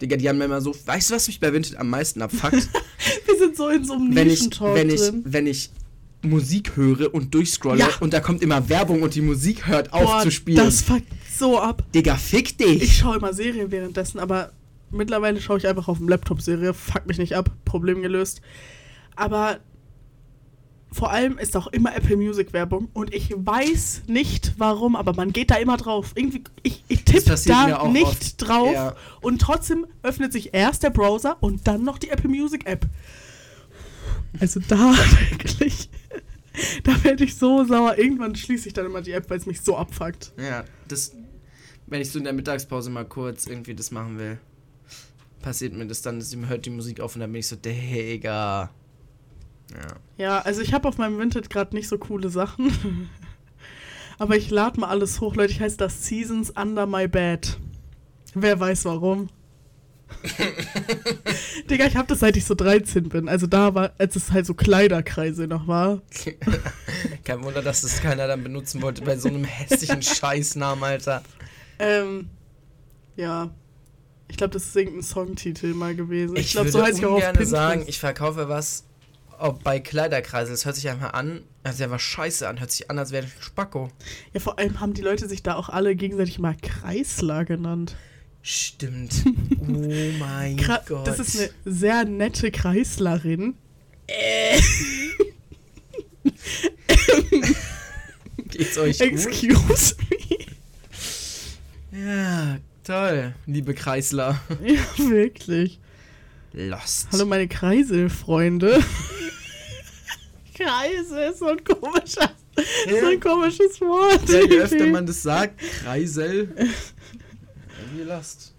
[0.00, 0.74] Digga, die haben mir immer so.
[0.86, 2.52] Weißt du, was mich bei Vinted am meisten abfuckt?
[3.26, 5.22] Wir sind so in so einem wenn ich, wenn ich, drin.
[5.24, 5.70] wenn ich
[6.22, 7.88] Musik höre und durchscrolle Ja.
[8.00, 10.58] und da kommt immer Werbung und die Musik hört auf Boah, zu spielen.
[10.58, 11.02] Das fuckt
[11.38, 11.82] so ab.
[11.94, 12.82] Digga, fick dich!
[12.82, 14.52] Ich schaue immer Serien währenddessen, aber
[14.90, 16.74] mittlerweile schaue ich einfach auf dem Laptop Serie.
[16.74, 17.50] Fuck mich nicht ab.
[17.64, 18.40] Problem gelöst.
[19.16, 19.58] Aber
[20.90, 25.32] vor allem ist auch immer Apple Music Werbung und ich weiß nicht warum, aber man
[25.32, 26.12] geht da immer drauf.
[26.14, 28.48] Irgendwie, ich, ich tippe da nicht oft.
[28.48, 28.94] drauf Ja.
[29.22, 32.86] und trotzdem öffnet sich erst der Browser und dann noch die Apple Music App.
[34.38, 34.94] Also da
[35.30, 35.88] wirklich,
[36.84, 37.96] da werde ich so sauer.
[37.96, 40.32] Irgendwann schließe ich dann immer die App, weil es mich so abfuckt.
[40.38, 41.12] Ja, das.
[41.92, 44.38] Wenn ich so in der Mittagspause mal kurz irgendwie das machen will,
[45.42, 47.56] passiert mir das dann, dass ich hört die Musik auf und dann bin ich so,
[47.56, 48.70] Digga.
[49.74, 49.96] Ja.
[50.16, 53.10] Ja, also ich habe auf meinem Vinted gerade nicht so coole Sachen.
[54.18, 55.52] Aber ich lade mal alles hoch, Leute.
[55.52, 57.58] Ich heiße das Seasons Under My Bed.
[58.32, 59.28] Wer weiß warum.
[61.68, 63.28] Digga, ich habe das seit ich so 13 bin.
[63.28, 66.00] Also da war, als es halt so Kleiderkreise noch war.
[67.24, 71.22] Kein Wunder, dass das keiner dann benutzen wollte bei so einem hässlichen Scheißnamen, Alter.
[71.82, 72.30] Ähm,
[73.16, 73.50] ja.
[74.28, 76.36] Ich glaube, das ist irgendein Songtitel mal gewesen.
[76.36, 77.50] Ich, Ich, glaube, würde so heißt ich auch auf Pinterest.
[77.50, 78.84] sagen, ich verkaufe was
[79.42, 80.54] ob bei Kleiderkreisel.
[80.54, 82.60] Das hört sich einfach an, hört sich einfach scheiße an.
[82.60, 83.90] Hört sich an, als wäre ich ein Spacko.
[84.32, 87.96] ja, vor allem haben die Leute sich da auch alle gegenseitig mal Kreisler genannt.
[88.42, 89.24] Stimmt.
[89.64, 91.06] Oh mein Kra Gott.
[91.06, 93.54] Das ist eine sehr nette Kreislerin.
[98.48, 99.08] Geht's euch gut?
[99.08, 100.36] Excuse me.
[101.92, 103.34] Ja, toll.
[103.46, 104.40] Liebe Kreisler.
[104.64, 104.80] Ja,
[105.10, 105.78] wirklich.
[106.52, 107.08] Lost.
[107.12, 108.82] Hallo meine Kreiselfreunde.
[110.54, 112.30] Kreisel ist so ein komischer,
[113.00, 114.28] so ein komisches Wort.
[114.28, 116.54] Ja, je öfter man das sagt, Kreisel.
[117.80, 118.52] Irgendwie Lost.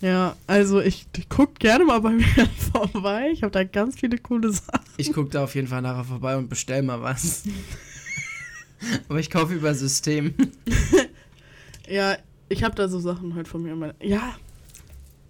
[0.00, 2.24] ja, also ich, ich guck gerne mal bei mir
[2.72, 3.30] vorbei.
[3.32, 4.84] Ich habe da ganz viele coole Sachen.
[4.96, 7.42] Ich guck da auf jeden Fall nachher vorbei und bestell mal was.
[9.08, 10.34] Aber ich kaufe über System.
[11.88, 12.16] Ja,
[12.48, 13.74] ich habe da so Sachen halt von mir.
[13.74, 14.34] Meine, ja,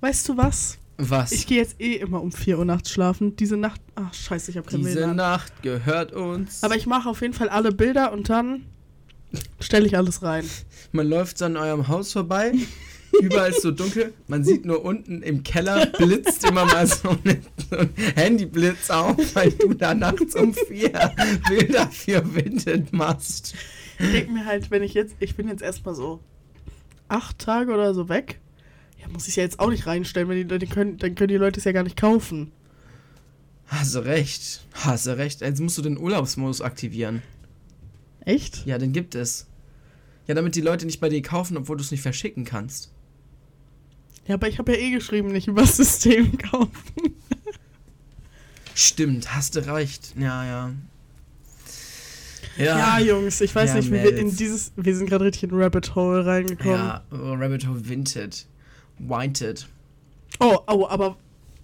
[0.00, 0.78] weißt du was?
[0.96, 1.32] Was?
[1.32, 3.34] Ich gehe jetzt eh immer um 4 Uhr nachts schlafen.
[3.36, 5.16] Diese Nacht, ach scheiße, ich habe kein Diese WLAN.
[5.16, 6.62] Nacht gehört uns.
[6.62, 8.66] Aber ich mache auf jeden Fall alle Bilder und dann
[9.58, 10.48] stelle ich alles rein.
[10.92, 12.52] Man läuft so an eurem Haus vorbei
[13.20, 14.12] Überall ist so dunkel.
[14.26, 19.16] Man sieht nur unten im Keller blitzt immer mal so ein, so ein Handyblitz auf,
[19.34, 21.12] weil du da nachts um vier
[21.48, 23.54] Bilder für Vinted machst.
[23.98, 26.20] Ich denke mir halt, wenn ich jetzt, ich bin jetzt erstmal so
[27.14, 28.40] acht Tage oder so weg,
[29.00, 31.36] ja, muss ich ja jetzt auch nicht reinstellen, wenn die, die können, dann können die
[31.36, 32.52] Leute es ja gar nicht kaufen.
[33.66, 34.64] Hast du recht.
[34.72, 35.40] Hast du recht.
[35.40, 37.22] Jetzt musst du den Urlaubsmodus aktivieren.
[38.20, 38.66] Echt?
[38.66, 39.46] Ja, den gibt es.
[40.26, 42.92] Ja, damit die Leute nicht bei dir kaufen, obwohl du es nicht verschicken kannst.
[44.26, 46.70] Ja, aber ich habe ja eh geschrieben, nicht übers System kaufen.
[48.74, 50.14] Stimmt, hast du recht.
[50.18, 50.72] Ja, ja.
[52.56, 54.72] Ja, Jungs, ich weiß Ja, nicht, wie wir in dieses.
[54.76, 56.76] Wir sind gerade richtig in Rabbit Hole reingekommen.
[56.76, 58.46] Ja, oh, Rabbit Hole Vinted.
[58.98, 59.66] Winted.
[60.40, 61.16] Oh, oh, aber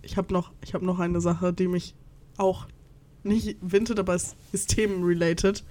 [0.03, 1.95] ich habe noch, ich habe noch eine Sache, die mich
[2.37, 2.67] auch
[3.23, 5.65] nicht wintet, aber es ist themenrelated.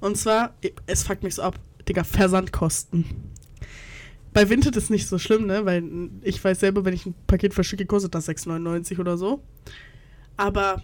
[0.00, 0.54] Und zwar,
[0.86, 3.04] es fuckt mich so ab, Digga, Versandkosten.
[4.32, 5.64] Bei Vinted ist nicht so schlimm, ne?
[5.66, 5.82] Weil
[6.22, 9.42] ich weiß selber, wenn ich ein Paket verschicke, kostet das 6,99 oder so.
[10.36, 10.82] Aber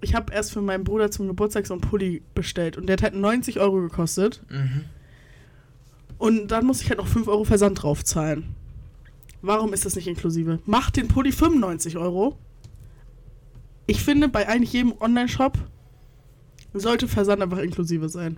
[0.00, 3.02] ich habe erst für meinen Bruder zum Geburtstag so einen Pulli bestellt und der hat
[3.02, 4.42] halt 90 Euro gekostet.
[4.48, 4.84] Mhm.
[6.18, 8.54] Und dann muss ich halt noch 5 Euro Versand drauf zahlen.
[9.42, 10.58] Warum ist das nicht inklusive?
[10.66, 12.36] Macht den Pulli 95 Euro.
[13.86, 15.58] Ich finde, bei eigentlich jedem Online-Shop
[16.74, 18.36] sollte Versand einfach inklusive sein.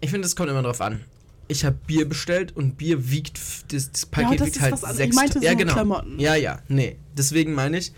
[0.00, 1.00] Ich finde, es kommt immer drauf an.
[1.48, 3.38] Ich habe Bier bestellt und Bier wiegt,
[3.72, 4.96] das, das Paket das wiegt ist halt was anderes.
[4.96, 5.10] sechs.
[5.10, 5.72] Ich meinte ja, so genau.
[5.74, 6.18] Klamotten.
[6.18, 6.96] Ja, ja, nee.
[7.16, 7.92] Deswegen meine ich,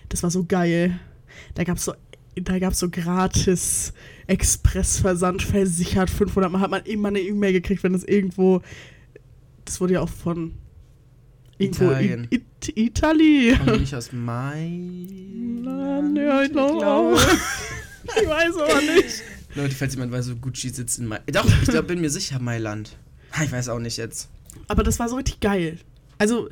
[0.10, 1.00] das war so geil.
[1.54, 1.94] Da gab's so
[2.42, 3.94] da gab's so gratis
[4.28, 8.62] Expressversand versichert 500 Mal hat man immer eine E-Mail gekriegt, wenn es irgendwo
[9.70, 10.54] das wurde ja auch von
[11.60, 12.28] irgendwo Italien.
[12.32, 12.44] I It
[12.76, 13.56] Italy.
[13.64, 15.18] Kommen nicht aus Mailand?
[16.18, 17.18] Ja, ich glaube.
[18.22, 19.22] ich weiß aber nicht.
[19.56, 21.36] Leute, falls jemand weiß, wo Gucci sitzt in Mailand.
[21.36, 22.98] Doch, ich glaube, bin mir sicher, Mailand.
[23.34, 24.30] Ha, Ich weiß auch nicht jetzt.
[24.68, 25.78] Aber das war so richtig geil.
[26.18, 26.50] Also,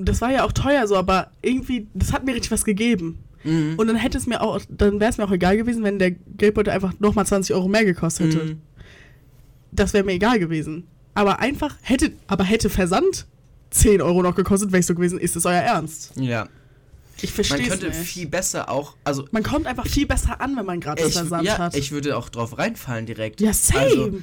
[0.00, 3.18] das war ja auch teuer so, aber irgendwie, das hat mir richtig was gegeben.
[3.44, 3.74] Mhm.
[3.76, 6.10] Und dann hätte es mir auch, dann wäre es mir auch egal gewesen, wenn der
[6.12, 8.44] Geldbeutel einfach nochmal 20 Euro mehr gekostet hätte.
[8.44, 8.60] Mhm.
[9.72, 10.86] Das wäre mir egal gewesen.
[11.14, 13.26] Aber einfach hätte, aber hätte Versand
[13.70, 16.12] 10 Euro noch gekostet, wäre ich so gewesen, ist es euer Ernst?
[16.16, 16.48] Ja.
[17.22, 17.98] Ich verstehe Man könnte nicht.
[17.98, 21.58] viel besser auch, also Man kommt einfach viel besser an, wenn man ich, Versand ja,
[21.58, 21.76] hat.
[21.76, 23.40] ich würde auch drauf reinfallen direkt.
[23.40, 23.80] ja, same.
[23.80, 24.18] Also,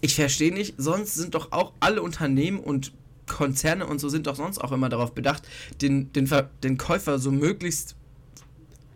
[0.00, 2.92] ich verstehe nicht, sonst sind doch auch alle Unternehmen und
[3.26, 5.48] Konzerne und so sind doch sonst auch immer darauf bedacht,
[5.80, 6.28] den, den,
[6.62, 7.96] den Käufer so möglichst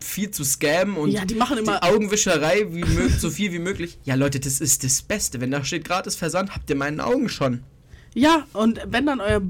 [0.01, 1.83] viel zu scammen und ja, die machen die immer.
[1.83, 3.99] Augenwischerei wie so viel wie möglich.
[4.03, 5.41] Ja, Leute, das ist das Beste.
[5.41, 7.63] Wenn da steht gratis Versand, habt ihr meinen Augen schon.
[8.13, 9.41] Ja, und wenn dann euer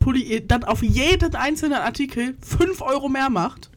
[0.00, 3.70] Pulli dann auf jeden einzelnen Artikel 5 Euro mehr macht,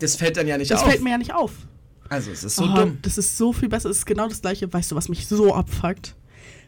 [0.00, 0.88] Das fällt dann ja nicht das auf.
[0.88, 1.52] fällt mir ja nicht auf.
[2.08, 2.98] also, es ist so Oh, dumm.
[3.02, 3.90] Das ist so viel besser.
[3.90, 4.72] Es ist genau das gleiche.
[4.72, 6.14] Weißt du, was mich so abfuckt?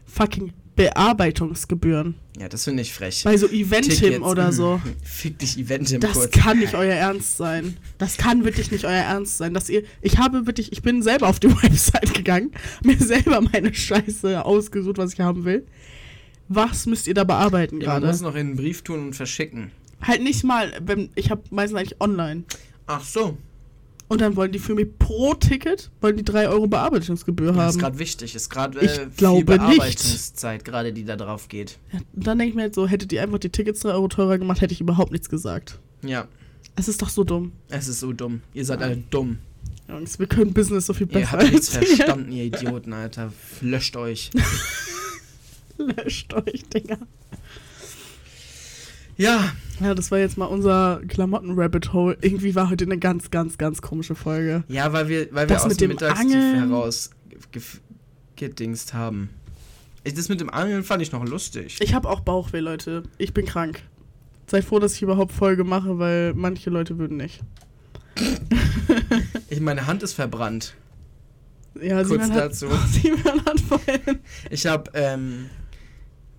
[0.05, 2.15] Fucking Bearbeitungsgebühren.
[2.39, 3.23] Ja, das finde ich frech.
[3.23, 4.79] Bei so Eventim oder so.
[5.03, 6.31] Fick dich, Eventim Das kurz.
[6.31, 7.75] kann nicht euer Ernst sein.
[7.97, 9.53] Das kann wirklich nicht euer Ernst sein.
[9.53, 12.51] Dass ihr, ich habe wirklich, ich bin selber auf die Website gegangen,
[12.83, 15.65] mir selber meine Scheiße ausgesucht, was ich haben will.
[16.47, 18.07] Was müsst ihr da bearbeiten Ja, man gerade?
[18.13, 19.71] muss noch in einen Brief tun und verschicken.
[20.01, 22.43] Halt nicht mal, wenn, ich habe meistens eigentlich online.
[22.85, 23.37] Ach so.
[24.09, 27.61] Und dann wollen die für mich pro Ticket, wollen die 3 Euro Bearbeitungsgebühr Das ist
[27.75, 27.77] haben.
[27.81, 28.35] gerade wichtig.
[28.35, 29.77] Ist gerade Ich äh, glaube viel nicht.
[29.77, 31.77] Bearbeitungszeit, gerade die da drauf geht.
[31.91, 34.07] Ja, und dann denke ich mir halt so, hättet ihr einfach die Tickets 3 Euro
[34.07, 35.79] teurer gemacht, hätte ich überhaupt nichts gesagt.
[36.03, 36.27] Ja,
[36.77, 37.51] Es ist doch so dumm.
[37.69, 38.41] es ist so dumm.
[38.53, 38.85] Ihr seid Ja.
[38.87, 39.39] alle dumm.
[39.89, 41.81] Jungs, wir können Business so viel Ihr besser habt nichts ihr.
[41.85, 43.33] verstanden, ihr Idioten, Alter.
[43.61, 44.31] Löscht euch.
[45.77, 46.97] Löscht euch, Digga.
[49.17, 52.17] Ja, Ja, das war jetzt mal unser Klamotten-Rabbit Hole.
[52.21, 54.63] Irgendwie war heute eine ganz, ganz, ganz komische Folge.
[54.67, 56.69] ja, weil wir, weil wir Das aus mit dem Mittagstief Angeln.
[56.69, 57.11] heraus
[58.35, 59.29] gedingst haben.
[60.03, 61.77] Das mit dem Angeln fand ich noch lustig.
[61.81, 63.03] Ich habe auch Bauchweh, Leute.
[63.17, 63.81] Ich bin krank.
[64.49, 67.41] Seid froh, dass ich überhaupt Folge mache, weil manche Leute würden nicht.
[69.49, 70.75] Ich, meine Hand ist verbrannt.
[71.81, 72.67] Ja, Kurz Simon hat, dazu.
[72.91, 74.19] Simon hat vorhin.
[74.49, 75.49] Ich habe ähm,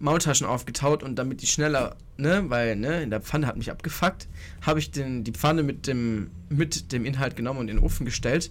[0.00, 4.28] Maultaschen aufgetaut und damit die schneller, ne, weil ne, in der Pfanne hat mich abgefuckt,
[4.62, 8.04] habe ich den, die Pfanne mit dem, mit dem Inhalt genommen und in den Ofen
[8.04, 8.50] gestellt.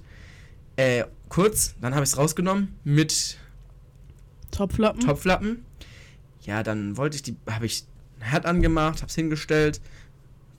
[0.75, 3.37] Äh, kurz, dann habe ich es rausgenommen mit
[4.51, 5.01] Topflappen.
[5.01, 5.65] Topflappen.
[6.41, 7.85] Ja, dann wollte ich die, habe ich
[8.19, 9.81] Herd angemacht, hab's hingestellt,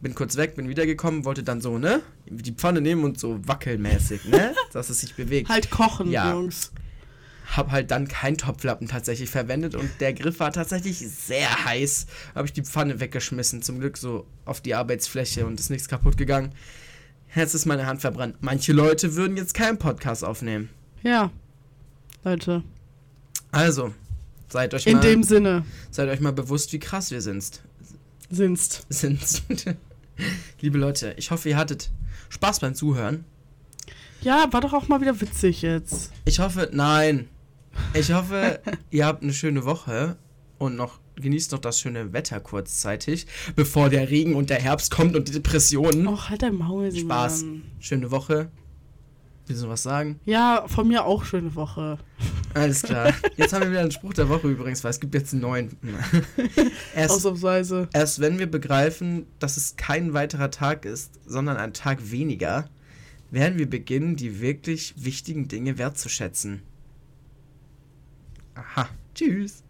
[0.01, 4.24] bin kurz weg, bin wiedergekommen, wollte dann so, ne, die Pfanne nehmen und so wackelmäßig,
[4.26, 5.49] ne, dass es sich bewegt.
[5.49, 6.32] Halt kochen, Ja.
[6.32, 6.72] Jungs.
[7.57, 12.07] Hab halt dann keinen Topflappen tatsächlich verwendet und der Griff war tatsächlich sehr heiß.
[12.34, 16.16] Habe ich die Pfanne weggeschmissen, zum Glück so auf die Arbeitsfläche und ist nichts kaputt
[16.16, 16.53] gegangen.
[17.34, 18.36] Jetzt ist meine Hand verbrannt.
[18.40, 20.68] Manche Leute würden jetzt keinen Podcast aufnehmen.
[21.03, 21.30] Ja.
[22.24, 22.62] Leute.
[23.51, 23.94] Also,
[24.49, 27.61] seid euch In mal, dem Sinne seid euch mal bewusst, wie krass wir sind.
[28.30, 28.86] sind's.
[28.88, 29.42] sind.
[30.61, 31.90] Liebe Leute, ich hoffe, ihr hattet
[32.28, 33.24] Spaß beim Zuhören.
[34.20, 36.12] Ja, war doch auch mal wieder witzig jetzt.
[36.24, 37.28] Ich hoffe, nein.
[37.95, 38.61] Ich hoffe,
[38.91, 40.16] ihr habt eine schöne Woche
[40.59, 43.26] und noch genießt noch das schöne Wetter kurzzeitig,
[43.57, 46.07] bevor der Regen und der Herbst kommt und die Depressionen.
[46.07, 47.11] Och, halt dein Maul, Simon.
[47.11, 47.45] Spaß.
[47.81, 48.51] Schöne Woche.
[49.47, 50.20] Willst du noch was sagen?
[50.26, 51.99] Ja, von mir auch schöne Woche.
[52.53, 53.14] Alles klar.
[53.37, 55.76] Jetzt haben wir wieder einen Spruch der Woche übrigens, weil es gibt jetzt einen neuen.
[56.95, 57.89] Erst, Ausnahmsweise.
[57.95, 62.68] erst wenn wir begreifen, dass es kein weiterer Tag ist, sondern ein Tag weniger,
[63.31, 66.62] werden wir beginnen, die wirklich wichtigen Dinge wertzuschätzen.
[68.59, 68.89] Aha.
[69.15, 69.63] Tschüss.